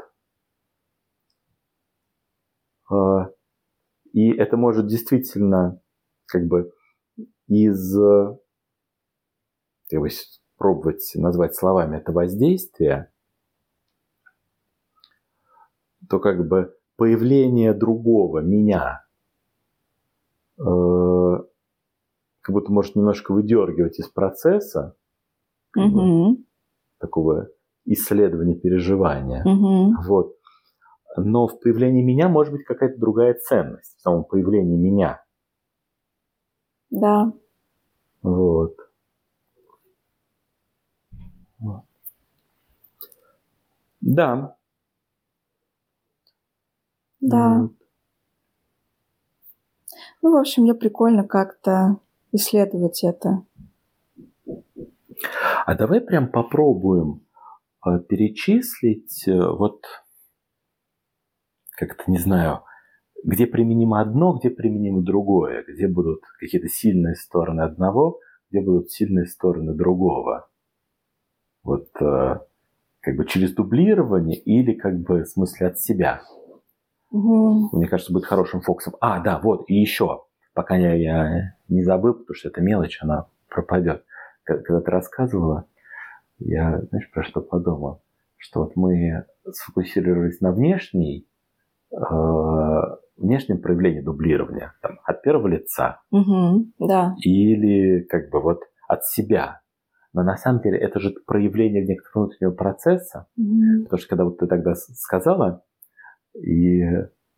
[2.90, 3.30] А,
[4.14, 5.82] и это может действительно
[6.26, 6.72] как бы
[7.48, 7.96] из,
[9.90, 10.10] как бы
[10.58, 13.12] пробовать назвать словами это воздействие,
[16.10, 19.06] то как бы появление другого, меня,
[20.60, 20.64] э,
[22.42, 24.96] как будто может немножко выдергивать из процесса,
[25.76, 26.38] угу
[27.00, 27.50] такого
[27.86, 29.44] исследования переживания.
[29.44, 30.02] Угу.
[30.08, 30.36] Вот.
[31.16, 35.24] Но в появлении меня может быть какая-то другая ценность, в самом появлении меня.
[36.90, 37.32] Да.
[38.22, 38.76] Вот.
[41.60, 41.84] вот.
[44.02, 44.57] Да.
[47.28, 47.60] Да.
[47.62, 47.72] Вот.
[50.22, 52.00] Ну, в общем, мне прикольно как-то
[52.32, 53.44] исследовать это.
[55.66, 57.26] А давай прям попробуем
[57.86, 59.84] э, перечислить э, вот
[61.72, 62.62] как-то, не знаю,
[63.24, 69.26] где применимо одно, где применимо другое, где будут какие-то сильные стороны одного, где будут сильные
[69.26, 70.48] стороны другого.
[71.64, 72.40] Вот э,
[73.02, 76.22] как бы через дублирование или как бы в смысле от себя.
[77.12, 77.78] Угу.
[77.78, 78.96] Мне кажется, будет хорошим фокусом.
[79.00, 83.28] А, да, вот, и еще, пока я, я не забыл, потому что это мелочь, она
[83.50, 84.04] пропадет.
[84.44, 85.66] Когда ты рассказывала,
[86.40, 88.02] я, знаешь, про что подумал?
[88.38, 91.28] Что вот мы сфокусировались на внешней,
[91.92, 91.98] э,
[93.18, 96.02] внешнем проявлении дублирования, там, от первого лица.
[96.12, 97.16] Угу, да.
[97.24, 99.62] Или как бы вот от себя.
[100.14, 103.28] Но на самом деле это же проявление некоторого внутреннего процесса.
[103.40, 103.84] Mm-hmm.
[103.84, 105.64] Потому что когда вот ты тогда сказала
[106.42, 106.84] и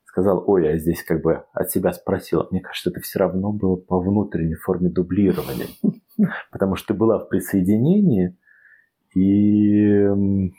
[0.05, 3.75] сказал, ой, я здесь как бы от себя спросила, мне кажется, это все равно было
[3.75, 5.67] по внутренней форме дублирования.
[6.51, 8.37] Потому что ты была в присоединении,
[9.15, 10.51] и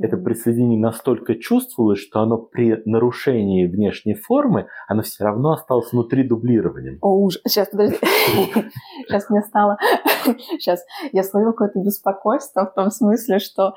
[0.00, 6.22] это присоединение настолько чувствовалось, что оно при нарушении внешней формы, оно все равно осталось внутри
[6.22, 6.98] дублированием.
[7.00, 7.42] О, ужас.
[7.46, 7.96] Сейчас, подожди.
[9.06, 9.76] Сейчас мне стало...
[10.24, 13.74] Сейчас я словила какое-то беспокойство в том смысле, что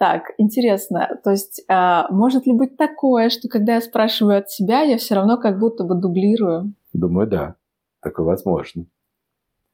[0.00, 1.20] так, интересно.
[1.22, 5.14] То есть, а, может ли быть такое, что когда я спрашиваю от себя, я все
[5.14, 6.72] равно как будто бы дублирую?
[6.94, 7.56] Думаю, да.
[8.00, 8.86] Такое возможно.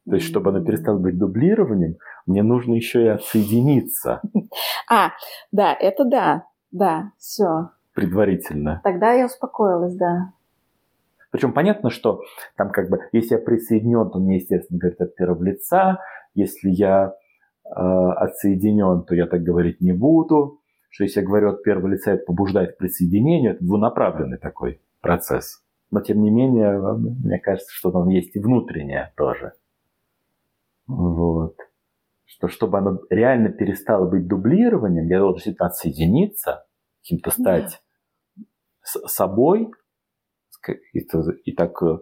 [0.05, 4.21] То есть, чтобы оно перестало быть дублированием, мне нужно еще и отсоединиться.
[4.91, 5.13] А,
[5.53, 7.71] да, это да, да, все.
[7.95, 8.81] Предварительно.
[8.83, 10.33] Тогда я успокоилась, да.
[11.31, 12.23] Причем понятно, что
[12.57, 16.01] там как бы, если я присоединен, то мне, естественно, говорит от первого лица.
[16.35, 17.15] Если я
[17.75, 20.61] отсоединен, то я так говорить не буду.
[20.91, 23.53] Что если я говорю от первого лица, это побуждает к присоединению.
[23.53, 25.63] Это двунаправленный такой процесс.
[25.91, 29.53] Но тем не менее, мне кажется, что там есть и внутреннее тоже.
[30.87, 31.57] Вот.
[32.25, 36.67] Что чтобы оно реально перестало быть дублированием, я должен действительно отсоединиться,
[37.03, 37.83] каким-то стать
[38.35, 38.45] да.
[38.83, 39.71] с собой,
[40.93, 41.07] и,
[41.45, 41.99] и так э,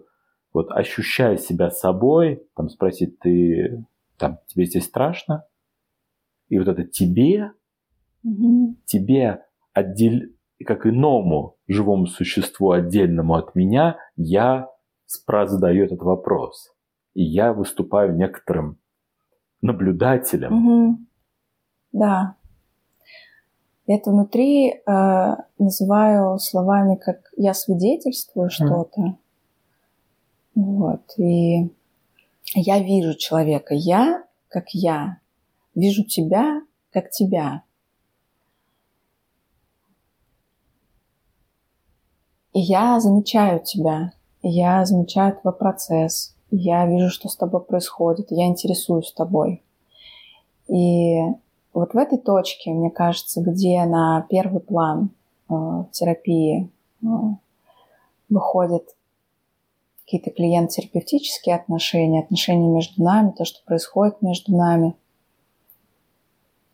[0.53, 3.85] вот ощущая себя собой, там спросить, ты
[4.17, 5.45] там, тебе здесь страшно?
[6.47, 7.51] И вот это тебе,
[8.23, 8.75] угу.
[8.85, 14.69] тебе отдель, как иному живому существу, отдельному от меня, я
[15.05, 16.71] задаю этот вопрос.
[17.13, 18.77] И я выступаю некоторым
[19.61, 20.53] наблюдателем.
[20.53, 20.97] Угу.
[21.93, 22.35] Да.
[23.87, 29.17] Это внутри э, называю словами, как я свидетельствую что-то.
[30.55, 31.01] Вот.
[31.17, 31.69] И
[32.55, 33.75] я вижу человека.
[33.75, 35.19] Я, как я.
[35.75, 36.61] Вижу тебя,
[36.91, 37.63] как тебя.
[42.53, 44.13] И я замечаю тебя.
[44.41, 46.35] Я замечаю твой процесс.
[46.49, 48.27] Я вижу, что с тобой происходит.
[48.31, 49.61] Я интересуюсь тобой.
[50.69, 51.19] И
[51.73, 55.09] вот в этой точке, мне кажется, где на первый план
[55.49, 55.53] э,
[55.91, 56.71] терапии
[57.03, 57.07] э,
[58.29, 58.95] выходят
[60.05, 64.95] какие-то клиент-терапевтические отношения, отношения между нами, то, что происходит между нами,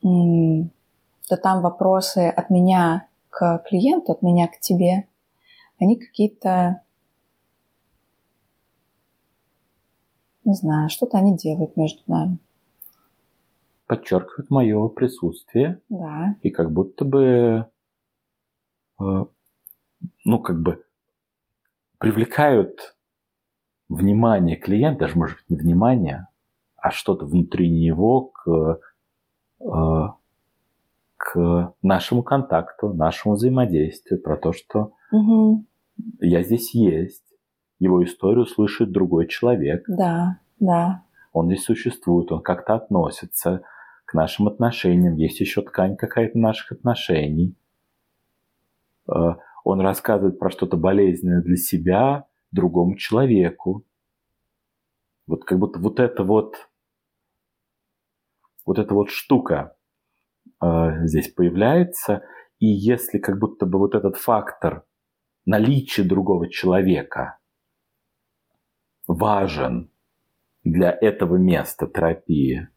[0.02, 5.08] то там вопросы от меня к клиенту, от меня к тебе,
[5.80, 6.82] они какие-то,
[10.44, 12.40] не знаю, что-то они делают между нами
[13.92, 15.82] подчеркивают мое присутствие.
[15.90, 16.38] Да.
[16.44, 17.66] И как будто бы,
[19.02, 19.26] э,
[20.24, 20.86] ну, как бы
[21.98, 22.96] привлекают
[23.90, 26.30] внимание клиента, даже, может быть, не внимание,
[26.78, 28.80] а что-то внутри него к,
[31.18, 35.66] к нашему контакту, нашему взаимодействию, про то, что угу.
[36.20, 37.24] я здесь есть.
[37.80, 39.84] Его историю слышит другой человек.
[39.88, 41.04] Да, да.
[41.34, 43.62] Он здесь существует, он как-то относится
[44.06, 47.56] к нашим отношениям, есть еще ткань какая-то наших отношений.
[49.08, 53.84] Э, он рассказывает про что-то болезненное для себя другому человеку.
[55.28, 56.70] Вот как будто вот эта вот,
[58.66, 59.76] вот эта вот штука
[60.64, 62.24] э, здесь появляется,
[62.60, 64.86] и если как будто бы вот этот фактор
[65.46, 67.40] наличия другого человека
[69.08, 69.92] важен
[70.64, 72.70] для этого места терапии,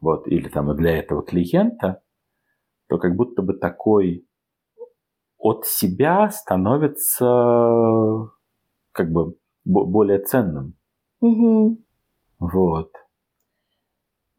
[0.00, 2.02] вот, или там для этого клиента,
[2.88, 4.26] то как будто бы такой
[5.38, 7.26] от себя становится
[8.92, 10.74] как бы более ценным.
[11.20, 11.78] Угу.
[12.38, 12.92] Вот.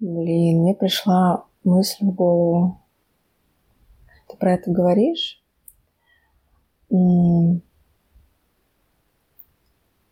[0.05, 2.77] Блин, мне пришла мысль в голову.
[4.27, 5.41] Ты про это говоришь?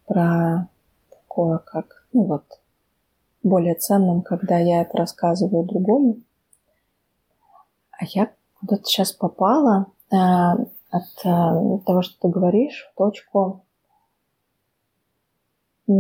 [0.06, 0.70] Про
[1.10, 2.62] такое, как, ну вот,
[3.44, 6.22] более ценным, когда я это рассказываю другому.
[7.92, 8.32] А я
[8.62, 13.66] куда-то сейчас попала э, от э, того, что ты говоришь, в точку.
[15.90, 15.92] Э,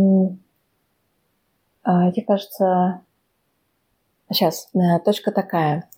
[1.83, 3.01] я, кажется,
[4.32, 5.89] сейчас э, точка такая.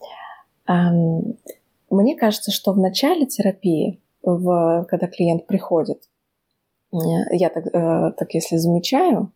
[0.65, 6.09] Мне кажется, что в начале терапии, в, когда клиент приходит,
[6.91, 6.97] э,
[7.31, 9.31] я так, э, так если замечаю,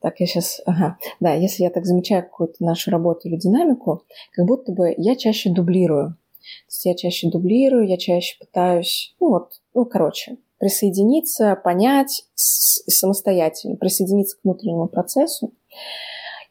[0.00, 0.60] так, я сейчас...
[0.66, 0.98] Ага.
[1.20, 4.02] Да, если я так замечаю какую-то нашу работу или динамику,
[4.32, 6.10] как будто бы я чаще дублирую.
[6.10, 13.76] То есть я чаще дублирую, я чаще пытаюсь, ну вот, ну, короче, присоединиться, понять самостоятельно,
[13.76, 15.52] присоединиться к внутреннему процессу.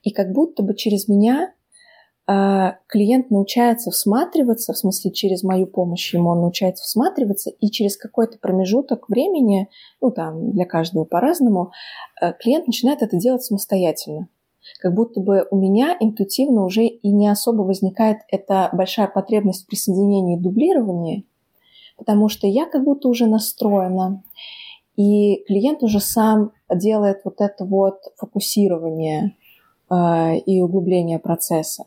[0.04, 1.54] И как будто бы через меня
[2.28, 8.40] клиент научается всматриваться, в смысле через мою помощь ему он научается всматриваться, и через какой-то
[8.40, 9.70] промежуток времени,
[10.02, 11.72] ну там для каждого по-разному,
[12.20, 14.28] э, клиент начинает это делать самостоятельно.
[14.80, 19.68] Как будто бы у меня интуитивно уже и не особо возникает эта большая потребность в
[19.68, 21.28] присоединении и дублировании,
[21.96, 24.24] потому что я как будто уже настроена,
[24.96, 29.36] и клиент уже сам делает вот это вот фокусирование
[29.92, 31.86] э, и углубление процесса.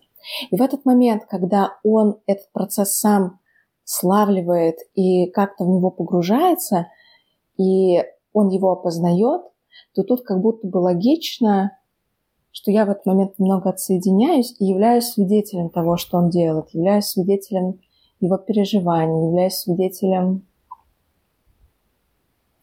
[0.51, 3.41] И в этот момент, когда он этот процесс сам
[3.85, 6.89] славливает и как-то в него погружается,
[7.57, 9.43] и он его опознает,
[9.95, 11.79] то тут как будто бы логично,
[12.51, 17.07] что я в этот момент немного отсоединяюсь и являюсь свидетелем того, что он делает, являюсь
[17.07, 17.81] свидетелем
[18.20, 20.47] его переживаний, являюсь свидетелем,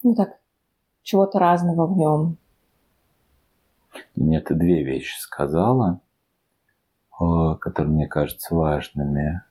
[0.03, 0.39] ну так,
[1.01, 2.37] чего-то разного в нем.
[4.15, 6.01] Мне ты две вещи сказала.
[7.19, 9.41] Э, которые мне кажутся важными.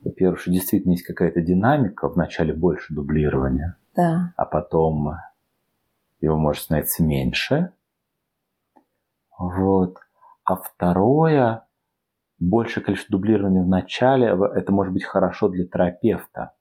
[0.00, 4.32] Во-первых, что действительно есть какая-то динамика, вначале больше дублирования, да.
[4.36, 5.16] а потом
[6.20, 7.72] его может становиться меньше.
[9.38, 9.98] Вот.
[10.44, 11.66] А второе,
[12.38, 16.52] большее количество дублирования в начале, это может быть хорошо для терапевта.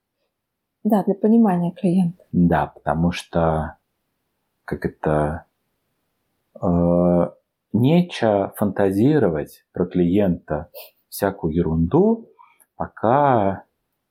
[0.83, 2.23] Да, для понимания клиента.
[2.33, 3.77] Да, потому что
[4.65, 5.45] как это
[6.61, 7.29] э,
[7.73, 10.69] нечего фантазировать про клиента
[11.09, 12.29] всякую ерунду,
[12.75, 13.65] пока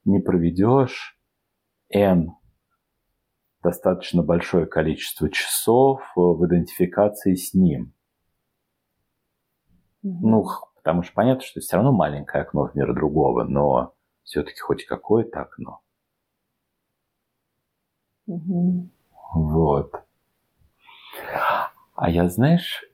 [0.04, 1.18] не проведешь
[1.90, 2.32] N
[3.62, 7.92] достаточно большое количество часов в идентификации с ним.
[10.02, 10.46] Ну,
[10.76, 15.40] потому что понятно, что все равно маленькое окно в мир другого, но все-таки хоть какое-то
[15.40, 15.80] окно.
[18.28, 18.88] Mm-hmm.
[19.34, 19.94] Вот.
[21.96, 22.84] А я, знаешь,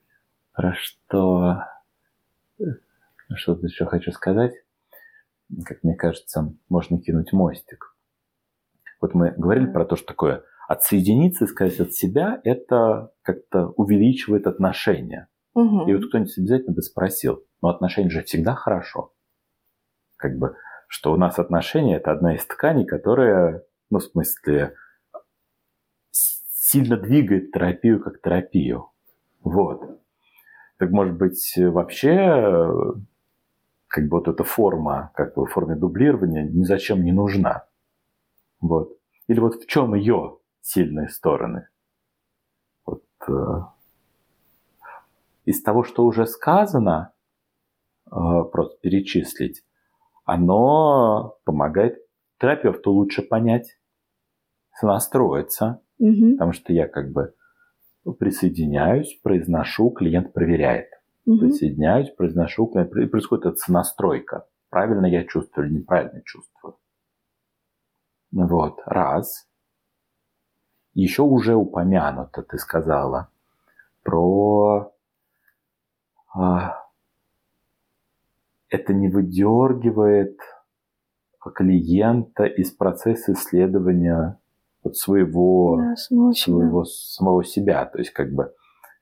[0.53, 1.63] про что...
[3.35, 4.53] Что тут еще хочу сказать.
[5.65, 7.95] Как мне кажется, можно кинуть мостик.
[9.01, 14.47] Вот мы говорили про то, что такое отсоединиться и сказать от себя, это как-то увеличивает
[14.47, 15.27] отношения.
[15.55, 15.89] Угу.
[15.89, 19.13] И вот кто-нибудь обязательно бы спросил, но отношения же всегда хорошо.
[20.15, 20.55] Как бы,
[20.87, 24.75] что у нас отношения– это одна из тканей, которая, ну, в смысле,
[26.11, 28.91] сильно двигает терапию как терапию.
[29.41, 30.02] Вот.
[30.77, 32.67] Так может быть вообще
[33.87, 37.65] как бы вот эта форма, как бы форме дублирования ни зачем не нужна.
[38.59, 38.97] Вот.
[39.27, 41.67] Или вот в чем ее сильные стороны?
[42.85, 43.33] Вот, э,
[45.45, 47.13] из того, что уже сказано,
[48.07, 48.09] э,
[48.51, 49.63] просто перечислить,
[50.25, 51.99] оно помогает
[52.39, 53.77] терапевту лучше понять,
[54.73, 56.31] сонастроиться, угу.
[56.31, 57.35] потому что я как бы
[58.11, 60.89] присоединяюсь, произношу, клиент проверяет.
[61.25, 61.39] Угу.
[61.39, 64.45] Присоединяюсь, произношу, клиент происходит эта настройка.
[64.69, 66.77] Правильно я чувствую или неправильно чувствую.
[68.31, 69.47] Вот, раз.
[70.93, 73.29] Еще уже упомянуто, ты сказала,
[74.03, 74.93] про
[76.35, 76.83] а,
[78.69, 80.39] это не выдергивает
[81.55, 84.39] клиента из процесса исследования
[84.83, 87.15] вот своего, да, самого, своего себя.
[87.15, 87.85] самого себя.
[87.85, 88.53] То есть как бы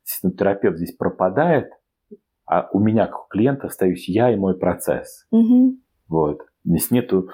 [0.04, 1.72] естественно, терапевт здесь пропадает,
[2.46, 5.26] а у меня как у клиента остаюсь я и мой процесс.
[5.32, 5.78] Угу.
[6.08, 6.42] Вот.
[6.64, 7.30] Здесь нету,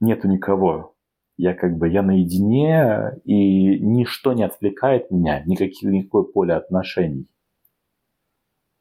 [0.00, 0.94] нету никого.
[1.36, 7.28] Я как бы я наедине, и ничто не отвлекает меня, никаких, никакое поле отношений.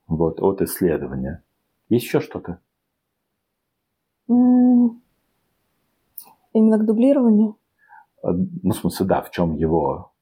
[0.08, 1.44] Вот, от исследования.
[1.90, 2.62] Есть еще что-то?
[4.28, 5.02] Именно
[6.80, 7.58] к дублированию?
[8.32, 10.14] Ну, в смысле, да, в чем его,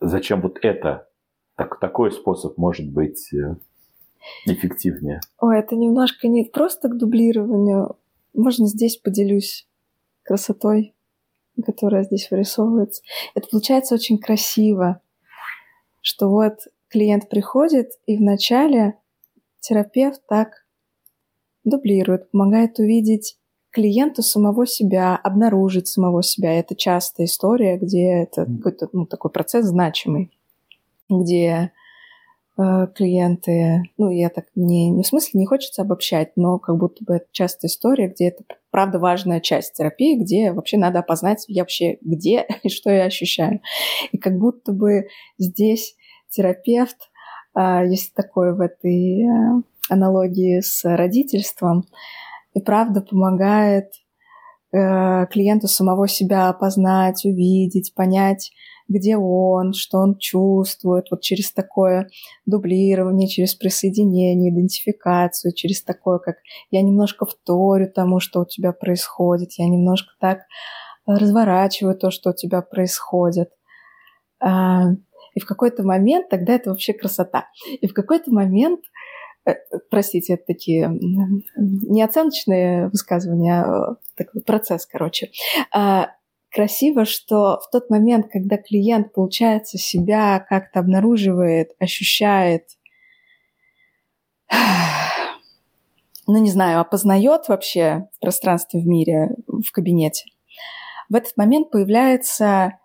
[0.00, 1.08] зачем вот это,
[1.56, 3.56] так, такой способ может быть э,
[4.46, 5.20] эффективнее?
[5.38, 7.96] Ой, это немножко не просто к дублированию.
[8.34, 9.68] Можно здесь поделюсь
[10.22, 10.94] красотой,
[11.64, 13.02] которая здесь вырисовывается.
[13.34, 15.00] Это получается очень красиво,
[16.00, 18.98] что вот клиент приходит, и вначале
[19.60, 20.66] терапевт так
[21.64, 23.39] дублирует, помогает увидеть
[23.70, 26.58] клиенту самого себя, обнаружить самого себя.
[26.58, 30.30] Это частая история, где это какой-то ну, такой процесс значимый,
[31.08, 31.72] где
[32.58, 37.04] э, клиенты, ну, я так не, не в смысле не хочется обобщать, но как будто
[37.04, 41.62] бы это частая история, где это правда важная часть терапии, где вообще надо опознать я
[41.62, 43.60] вообще где и что я ощущаю.
[44.10, 45.08] И как будто бы
[45.38, 45.94] здесь
[46.28, 47.10] терапевт,
[47.56, 51.84] э, есть такое в этой э, аналогии с родительством,
[52.60, 53.86] и правда помогает
[54.72, 58.50] э, клиенту самого себя опознать, увидеть, понять,
[58.88, 62.08] где он, что он чувствует, вот через такое
[62.44, 66.36] дублирование, через присоединение, идентификацию, через такое, как
[66.70, 70.40] я немножко вторю тому, что у тебя происходит, я немножко так
[71.06, 73.50] разворачиваю то, что у тебя происходит.
[74.40, 74.90] А,
[75.34, 77.46] и в какой-то момент, тогда это вообще красота,
[77.80, 78.80] и в какой-то момент
[79.90, 80.90] простите, это такие
[81.56, 85.30] не оценочные высказывания, а такой процесс, короче.
[85.72, 86.10] А,
[86.50, 92.64] красиво, что в тот момент, когда клиент, получается, себя как-то обнаруживает, ощущает,
[96.26, 100.24] ну, не знаю, опознает вообще в пространстве в мире, в кабинете,
[101.08, 102.78] в этот момент появляется,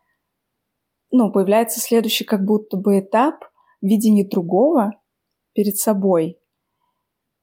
[1.11, 3.45] ну, появляется следующий как будто бы этап
[3.81, 4.99] видения другого
[5.53, 6.39] перед собой,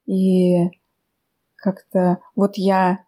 [0.05, 0.69] и
[1.55, 3.05] как-то вот я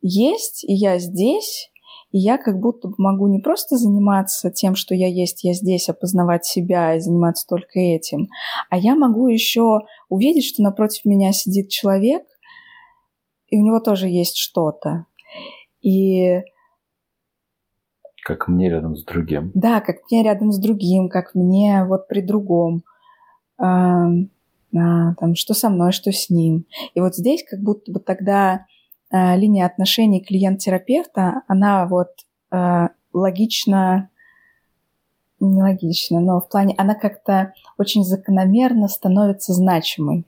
[0.00, 1.70] есть, и я здесь,
[2.10, 6.44] и я как будто могу не просто заниматься тем, что я есть, я здесь, опознавать
[6.44, 8.28] себя и заниматься только этим,
[8.70, 12.24] а я могу еще увидеть, что напротив меня сидит человек,
[13.48, 15.06] и у него тоже есть что-то.
[15.80, 16.42] И
[18.24, 19.52] как мне рядом с другим.
[19.54, 22.82] Да, как мне рядом с другим, как мне вот при другом
[24.76, 26.66] а, там, что со мной, что с ним.
[26.94, 28.66] И вот здесь как будто бы тогда
[29.10, 32.08] а, линия отношений клиент-терапевта, она вот
[32.50, 34.10] а, логично,
[35.40, 40.26] не логично, но в плане, она как-то очень закономерно становится значимой.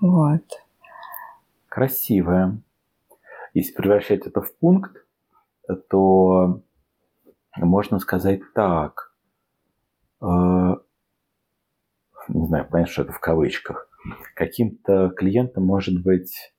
[0.00, 0.42] Вот.
[1.68, 2.60] Красивая.
[3.54, 4.96] Если превращать это в пункт,
[5.88, 6.60] то
[7.56, 9.14] можно сказать так.
[10.20, 10.75] Э,
[12.28, 13.88] не знаю, понятно, что это в кавычках,
[14.34, 16.52] каким-то клиентом может быть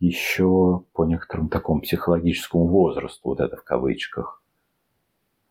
[0.00, 4.42] еще по некоторому такому психологическому возрасту, вот это в кавычках.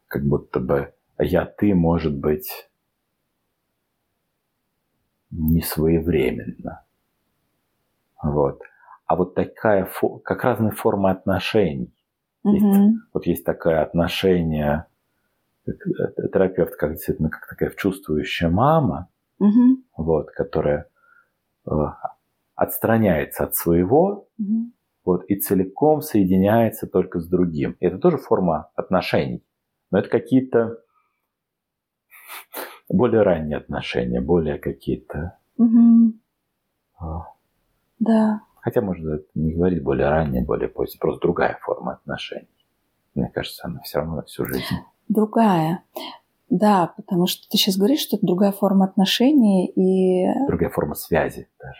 [0.07, 2.69] Как будто бы я, ты, может быть,
[5.31, 6.85] не своевременно.
[8.21, 8.61] Вот.
[9.05, 9.89] А вот такая,
[10.23, 11.93] как разные формы отношений.
[12.45, 12.51] Mm-hmm.
[12.51, 14.85] Есть, вот есть такое отношение,
[15.65, 19.09] э, терапевт как действительно как такая чувствующая мама,
[19.39, 19.83] угу.
[19.95, 20.89] вот, которая
[21.65, 21.71] э,
[22.55, 24.71] отстраняется от своего угу.
[25.05, 27.77] вот, и целиком соединяется только с другим.
[27.79, 29.43] И это тоже форма отношений.
[29.91, 30.79] Но это какие-то
[32.89, 35.37] более ранние отношения, более какие-то...
[35.57, 36.13] Угу.
[37.99, 38.41] Да.
[38.61, 42.47] Хотя можно не говорить более ранние, более поздние, просто другая форма отношений.
[43.15, 44.75] Мне кажется, она все равно всю жизнь.
[45.07, 45.83] Другая.
[46.49, 50.25] Да, потому что ты сейчас говоришь, что это другая форма отношений и...
[50.47, 51.79] Другая форма связи даже.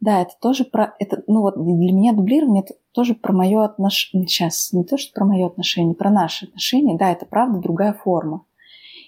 [0.00, 0.94] Да, это тоже про...
[0.98, 4.28] Это, ну вот для меня дублирование это тоже про мое отношение...
[4.28, 6.96] Сейчас, не то, что про мое отношение, про наши отношения.
[6.96, 8.44] Да, это правда другая форма.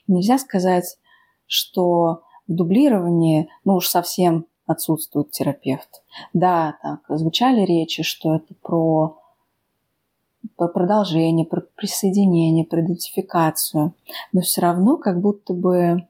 [0.09, 0.99] нельзя сказать,
[1.47, 6.03] что в дублировании, ну уж совсем отсутствует терапевт.
[6.33, 9.19] Да, так, звучали речи, что это про
[10.61, 13.95] про продолжение, про присоединение, про идентификацию.
[14.35, 16.07] Но все равно как будто бы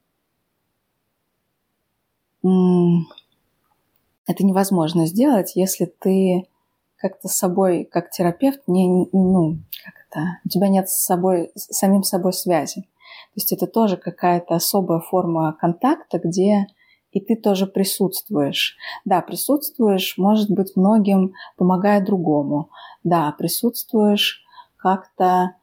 [2.43, 6.49] это невозможно сделать, если ты
[6.97, 11.79] как-то с собой, как терапевт, не, ну, как это, у тебя нет с собой, с
[11.79, 12.83] самим собой связи.
[12.83, 16.67] То есть это тоже какая-то особая форма контакта, где
[17.13, 18.77] и ты тоже присутствуешь.
[19.05, 22.71] Да, присутствуешь, может быть, многим помогая другому.
[23.05, 24.43] Да, присутствуешь
[24.77, 25.55] как-то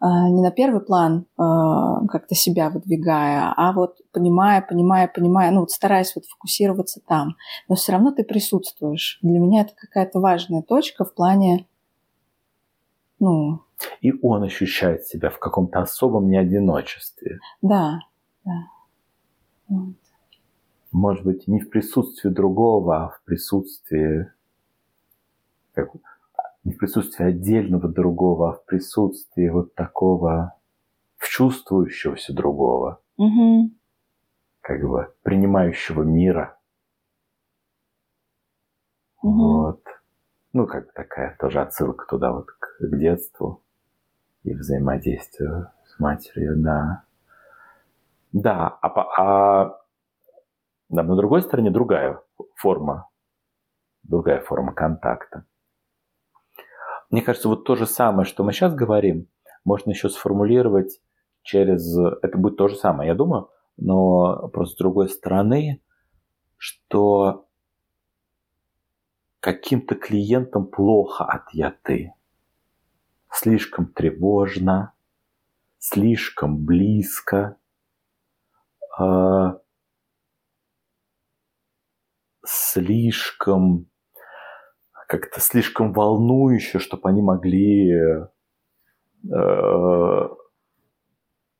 [0.00, 1.42] э, не на первый план э,
[2.08, 7.36] как-то себя выдвигая, а вот понимая, понимая, понимая, ну вот стараясь вот фокусироваться там.
[7.68, 9.18] Но все равно ты присутствуешь.
[9.22, 11.66] Для меня это какая-то важная точка в плане,
[13.20, 13.60] ну...
[14.00, 17.38] И он ощущает себя в каком-то особом неодиночестве.
[17.62, 18.00] Да,
[18.44, 18.64] да.
[20.92, 24.30] Может быть, не в присутствии другого, а в присутствии,
[25.74, 25.90] как,
[26.64, 30.54] не в присутствии отдельного другого, а в присутствии вот такого
[31.16, 33.00] в чувствующегося другого.
[33.16, 33.70] Угу.
[34.60, 36.56] как бы принимающего мира.
[39.22, 39.32] Мгм.
[39.32, 39.82] Вот.
[40.52, 43.62] Ну, как бы такая тоже отсылка туда вот к, к детству
[44.44, 47.02] и взаимодействию с матерью, да.
[48.32, 49.80] Да, а, а
[50.88, 52.20] да, на другой стороне другая
[52.54, 53.08] форма,
[54.02, 55.44] другая форма контакта.
[57.10, 59.28] Мне кажется, вот то же самое, что мы сейчас говорим,
[59.64, 61.00] можно еще сформулировать
[61.42, 61.96] через...
[62.22, 65.80] Это будет то же самое, я думаю, но просто с другой стороны,
[66.56, 67.46] что
[69.40, 72.12] каким-то клиентам плохо от я-ты.
[73.30, 74.92] Слишком тревожно,
[75.78, 77.56] слишком близко,
[78.98, 79.58] э,
[82.48, 83.86] слишком
[85.08, 88.28] как-то слишком волнующе, чтобы они могли э,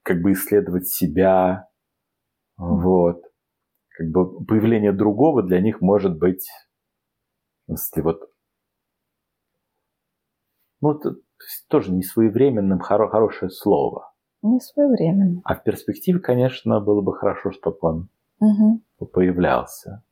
[0.03, 1.68] как бы исследовать себя.
[2.59, 3.22] Вот.
[3.97, 6.47] Как бы появление другого для них может быть,
[7.64, 8.20] смысле, вот,
[10.80, 11.16] ну, это
[11.68, 14.12] тоже не своевременным хоро- хорошее слово.
[14.43, 15.41] Не своевременно.
[15.45, 18.09] А в перспективе, конечно, было бы хорошо, чтобы он
[18.41, 18.82] Мгм.
[19.12, 20.05] появлялся.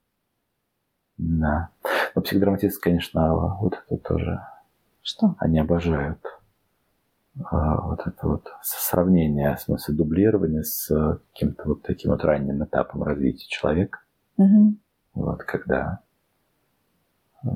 [1.18, 1.70] Да.
[2.14, 4.40] Но психодраматисты, конечно, вот это тоже
[5.02, 5.34] Что?
[5.38, 6.20] они обожают.
[7.44, 13.02] А, Вот это вот сравнение, в смысле дублирования с каким-то вот таким вот ранним этапом
[13.02, 14.00] развития человека.
[14.36, 14.78] Мгм.
[15.14, 16.00] Вот когда,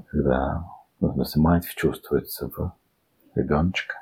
[0.08, 0.64] когда
[1.00, 2.72] ну, в смысле, мать чувствуется в
[3.34, 3.96] ребеночка.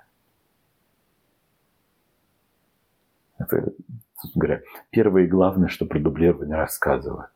[3.38, 3.72] Это,
[4.16, 7.30] собственно говоря, первое и главное, что про дублирование рассказывают.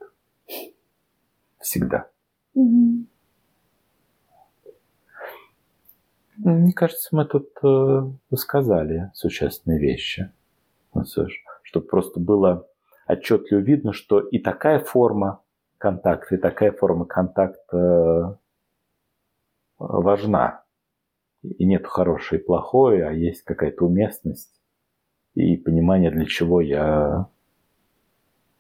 [1.61, 2.09] Всегда.
[2.55, 3.07] Ну,
[6.37, 10.33] Мне кажется, мы тут э, сказали существенные вещи.
[11.63, 12.69] Чтобы просто было
[13.07, 15.43] отчетливо видно, что и такая форма
[15.79, 18.35] контакта, и такая форма контакта э,
[19.79, 20.65] важна.
[21.43, 24.63] И нет хорошей и плохой, а есть какая-то уместность
[25.35, 27.29] и понимание, для чего я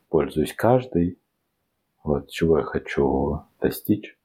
[0.08, 1.18] пользуюсь каждой,
[2.02, 4.16] вот чего я хочу достичь.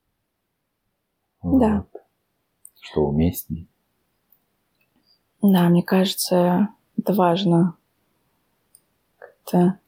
[1.43, 1.85] Да.
[1.93, 2.01] Вот.
[2.81, 3.67] Что уместней.
[5.41, 7.77] Да, мне кажется, это важно.
[9.17, 9.79] Как-то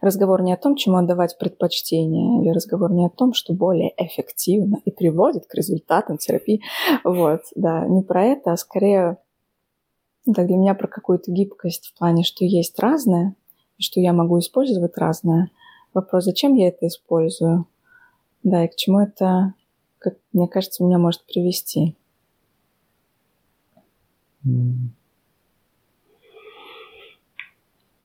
[0.00, 4.78] разговор не о том, чему отдавать предпочтение, или разговор не о том, что более эффективно
[4.84, 6.62] и приводит к результатам терапии.
[7.04, 9.18] Вот, да, не про это, а скорее
[10.34, 13.34] так для меня про какую-то гибкость в плане, что есть разное,
[13.80, 15.50] что я могу использовать разное.
[15.94, 17.66] Вопрос, зачем я это использую?
[18.42, 19.54] Да, и к чему это,
[19.98, 21.96] как мне кажется, меня может привести.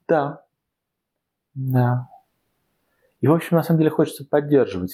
[0.07, 0.43] Да.
[1.53, 2.09] Да.
[3.21, 4.93] И, в общем, на самом деле хочется поддерживать,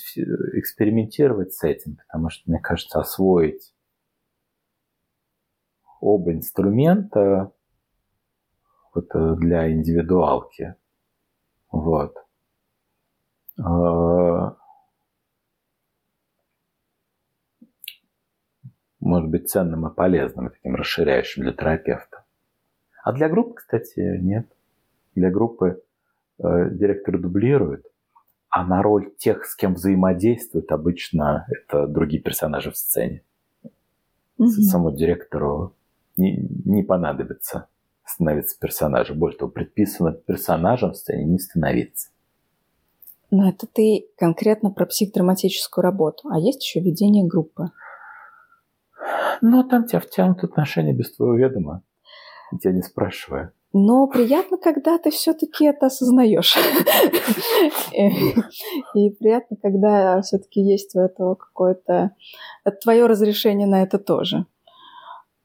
[0.54, 3.74] экспериментировать с этим, потому что, мне кажется, освоить
[6.00, 7.52] оба инструмента
[8.94, 10.76] вот, для индивидуалки.
[11.72, 12.16] Вот.
[13.60, 14.56] А,
[19.02, 22.24] Может быть ценным и полезным, таким расширяющим для терапевта.
[23.04, 24.48] А для группы, кстати, нет.
[25.16, 25.82] Для группы
[26.38, 27.84] э, директор дублирует,
[28.50, 33.24] а на роль тех, с кем взаимодействует, обычно это другие персонажи в сцене.
[34.38, 34.50] Мгм.
[34.50, 35.74] Самому директору
[36.16, 37.68] не, не понадобится
[38.14, 39.20] становиться персонажем.
[39.20, 42.10] Более того, предписано персонажем в сцене не становиться.
[43.30, 46.28] Но это ты конкретно про психодраматическую работу.
[46.30, 47.72] А есть еще ведение группы.
[49.42, 51.82] Но там тебя втянут отношения без твоего ведома.
[52.52, 53.54] И тебя не спрашивая.
[53.74, 56.58] Но приятно, когда ты все-таки это осознаешь.
[58.94, 62.12] И приятно, когда все-таки есть у этого какое-то
[62.84, 64.46] твое разрешение на это тоже.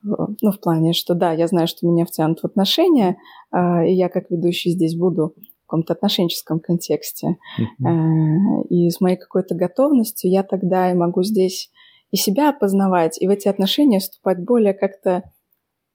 [0.07, 3.17] Ну, в плане, что да, я знаю, что меня втянут в отношения,
[3.51, 7.39] а, и я как ведущий здесь буду в каком-то отношенческом контексте.
[7.59, 11.71] Э, И с моей какой-то готовностью я тогда и могу здесь
[12.13, 15.25] и себя опознавать, и в эти отношения вступать более как-то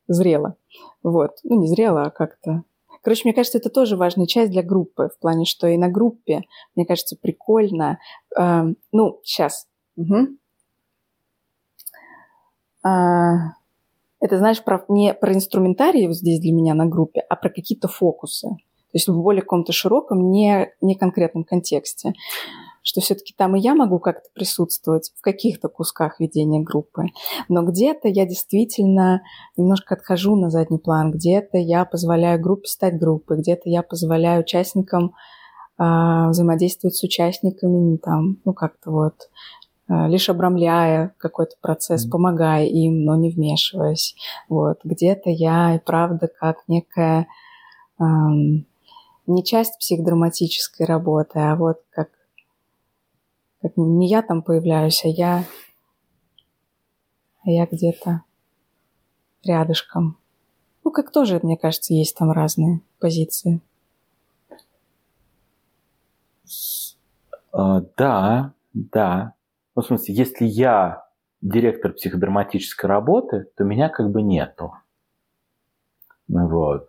[0.07, 0.55] зрело.
[1.03, 1.37] Вот.
[1.43, 2.63] Ну, не зрело, а как-то...
[3.01, 6.43] Короче, мне кажется, это тоже важная часть для группы, в плане, что и на группе,
[6.75, 7.97] мне кажется, прикольно.
[8.37, 9.67] э, ну, сейчас.
[14.21, 17.87] Это, знаешь, про, не про инструментарий вот здесь для меня на группе, а про какие-то
[17.87, 18.49] фокусы.
[18.49, 22.13] То есть в более каком-то широком, не, не конкретном контексте.
[22.83, 27.05] что все-таки там и я могу как-то присутствовать в каких-то кусках ведения группы,
[27.47, 29.21] но где-то я действительно
[29.55, 35.13] немножко отхожу на задний план, где-то я позволяю группе стать группой, где-то я позволяю участникам
[35.79, 39.29] э, взаимодействовать с участниками, там, ну как-то вот
[40.07, 42.11] лишь обрамляя какой-то процесс, mm-hmm.
[42.11, 44.15] помогая им, но не вмешиваясь.
[44.49, 44.79] Вот.
[44.83, 47.27] Где-то я и правда как некая
[47.99, 48.65] эм,
[49.27, 52.09] не часть психодраматической работы, а вот как
[53.61, 55.45] как не я там появляюсь, а я,
[57.43, 58.23] а я где-то
[59.43, 60.17] рядышком.
[60.83, 63.61] Ну, как тоже, мне кажется, есть там разные позиции.
[67.53, 69.33] Uh, да, да.
[69.75, 71.05] Ну, в смысле, если я
[71.41, 74.73] директор психодраматической работы, то меня как бы нету.
[76.27, 76.87] Ну вот.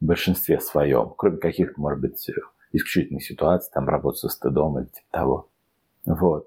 [0.00, 1.14] В большинстве своем.
[1.16, 2.30] Кроме каких-то, может быть,
[2.72, 5.50] исключительных ситуаций, там работа со стыдом или типа того.
[6.04, 6.46] Вот.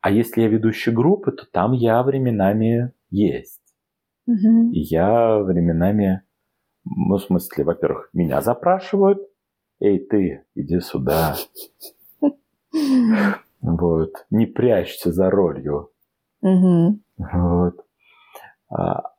[0.00, 3.60] А если я ведущий группы, то там я временами есть.
[4.26, 4.72] Угу.
[4.72, 6.22] И я временами,
[6.84, 9.18] ну, в смысле, во-первых, меня запрашивают,
[9.80, 11.36] эй, ты, иди сюда.
[13.60, 14.26] Вот.
[14.30, 15.90] Не прячься за ролью.
[16.42, 16.98] Угу.
[17.18, 17.84] Вот.
[18.70, 19.12] А,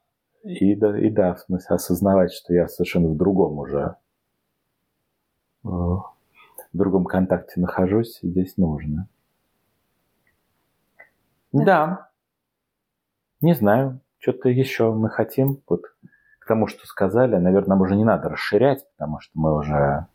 [0.44, 3.96] и, да, и да, в смысле, осознавать, что я совершенно в другом уже
[6.74, 9.08] в другом контакте нахожусь, здесь нужно.
[11.52, 11.64] Да.
[11.64, 12.10] да.
[13.42, 15.62] Не знаю, что-то еще мы хотим.
[15.68, 15.84] Вот
[16.40, 20.08] к тому, что сказали, наверное, нам уже не надо расширять, потому что мы уже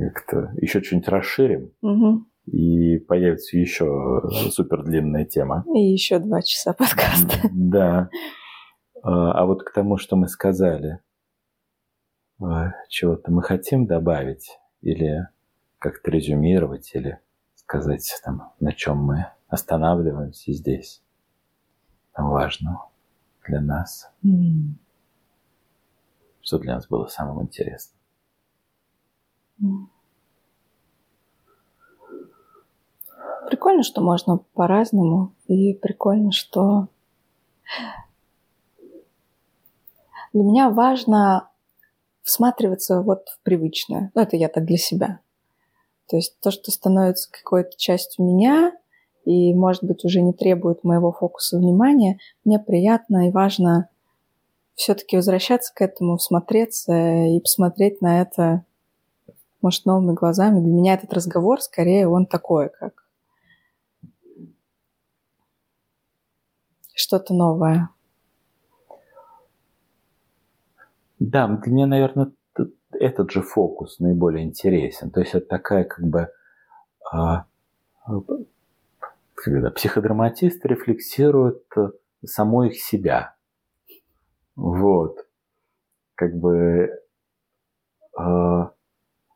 [0.00, 1.72] как-то еще что-нибудь расширим.
[1.82, 2.24] Угу.
[2.46, 5.64] И появится еще супер длинная тема.
[5.74, 7.48] И еще два часа подкаста.
[7.52, 8.10] Да.
[9.02, 11.00] А, а вот к тому, что мы сказали–
[12.42, 15.28] а, чего-то мы хотим добавить или
[15.78, 17.20] как-то резюмировать, или
[17.54, 21.02] сказать, там, на чем мы останавливаемся здесь.
[22.12, 22.82] Там важно
[23.46, 24.10] для нас.
[24.24, 24.74] Mm.
[26.42, 27.93] Что для нас было самым интересным.
[33.48, 36.88] Прикольно, что можно по-разному, и прикольно, что
[40.32, 41.50] для меня важно
[42.22, 44.10] всматриваться вот в привычное.
[44.14, 45.20] Ну, это я так для себя.
[46.08, 48.72] То есть то, что становится какой-то частью меня
[49.24, 53.88] и, может быть, уже не требует моего фокуса внимания, мне приятно и важно
[54.74, 58.64] все-таки возвращаться к этому, всмотреться и посмотреть на это,
[59.64, 60.60] может, новыми глазами.
[60.60, 63.04] Для меня этот разговор, скорее, он такой, как
[66.94, 67.88] что-то новое.
[71.18, 72.30] Да, для меня, наверное,
[72.92, 75.10] этот же фокус наиболее интересен.
[75.10, 76.28] То есть это такая как бы
[77.10, 77.46] а,
[79.34, 81.64] когда психодраматист рефлексирует
[82.22, 83.34] самой их себя.
[84.56, 85.26] Вот.
[86.16, 87.00] Как бы
[88.14, 88.73] а,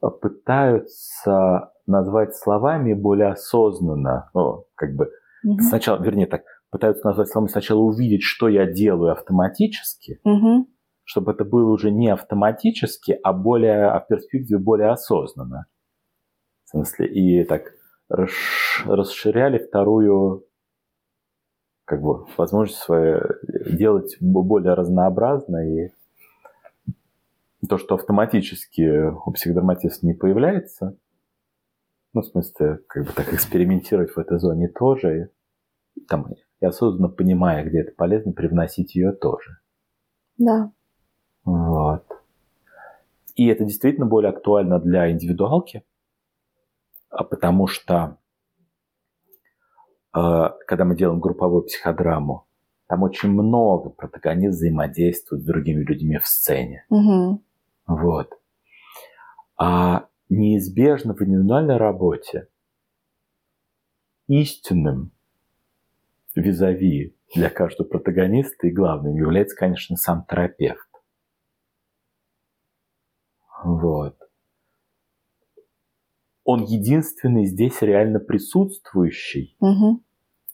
[0.01, 4.31] пытаются назвать словами более осознанно.
[4.35, 5.11] Ну, как бы
[5.45, 5.61] угу.
[5.61, 10.69] сначала, вернее так, пытаются назвать словами сначала увидеть, что я делаю автоматически, угу
[11.09, 15.65] чтобы это было уже не автоматически, а более, а в перспективе более осознанно.
[16.67, 17.73] В смысле, и так
[18.11, 20.45] расширяли вторую
[21.87, 23.23] как бы возможность свою
[23.71, 25.89] делать более разнообразно и
[27.67, 30.97] то, что автоматически у психодраматиста не появляется,
[32.13, 35.31] ну, в смысле, как бы так экспериментировать в этой зоне тоже,
[35.95, 39.59] и, там, и осознанно понимая, где это полезно, привносить ее тоже.
[40.37, 40.73] Да.
[41.45, 42.05] Вот.
[43.35, 45.85] И это действительно более актуально для индивидуалки,
[47.11, 48.19] а потому что
[50.15, 52.47] э, когда мы делаем групповую психодраму,
[52.89, 56.85] там очень много протагонист взаимодействует с другими людьми в сцене.
[56.89, 57.43] Угу.
[57.89, 58.31] Вот.
[59.57, 62.49] А неизбежно в индивидуальной работе
[64.29, 65.11] истинным
[66.35, 70.87] визави для каждого протагониста и главным является, конечно, сам терапевт.
[73.65, 74.17] Вот.
[76.45, 79.57] Он единственный здесь реально присутствующий.
[79.61, 80.03] Угу.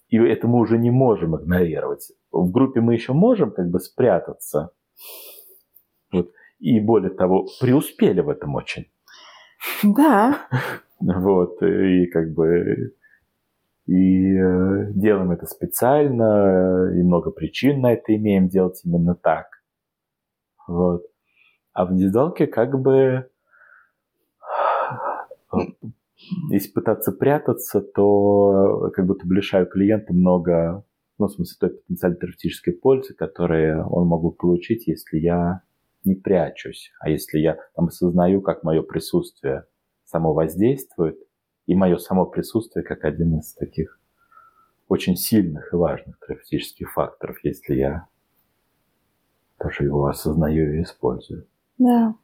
[0.09, 2.13] И это мы уже не можем игнорировать.
[2.31, 4.71] В группе мы еще можем как бы спрятаться.
[6.13, 6.31] Вот.
[6.65, 8.87] И более того, преуспели в этом очень.
[9.83, 10.49] Да.
[10.99, 11.63] Вот.
[11.63, 12.95] И как бы
[13.85, 19.45] и э, делаем это специально, и много причин на это имеем делать именно так.
[20.67, 21.03] Вот.
[21.75, 23.29] А в индивидуалке как бы
[26.49, 30.83] если пытаться прятаться, то как будто лишаю клиента много,
[31.19, 35.61] ну, в смысле, той потенциальной терапевтической пользы, которую он мог бы получить, если я
[36.05, 39.67] не прячусь, а если я там осознаю, как мое присутствие
[40.05, 41.19] само воздействует,
[41.67, 43.99] и мое само присутствие как один из таких
[44.89, 48.07] очень сильных и важных терапевтических факторов, если я
[49.59, 51.49] тоже его осознаю и использую.
[51.79, 52.15] Да.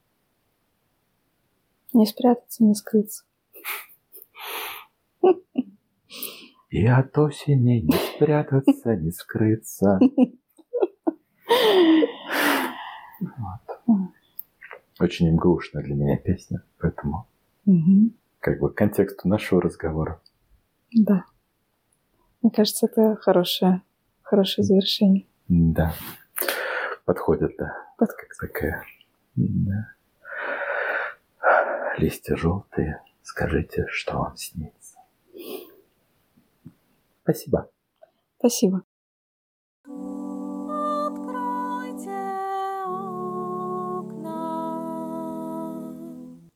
[1.92, 3.24] Не спрятаться, не скрыться.
[6.68, 9.98] И от осени не спрятаться, не скрыться.
[13.20, 13.69] Вот.
[15.00, 17.26] Очень грустная для меня песня, поэтому
[17.64, 18.12] Угу.
[18.40, 20.20] как бы к контексту нашего разговора.
[20.94, 21.24] Да.
[22.42, 23.82] Мне кажется, это хорошее,
[24.22, 25.26] хорошее завершение.
[25.48, 25.94] Да.
[27.06, 27.72] Подходит, да.
[27.96, 28.84] Под- Как такая.
[29.36, 29.88] Да.
[31.96, 34.98] Листья желтые, скажите, что вам снится.
[37.22, 37.70] Спасибо.
[38.38, 38.82] Спасибо.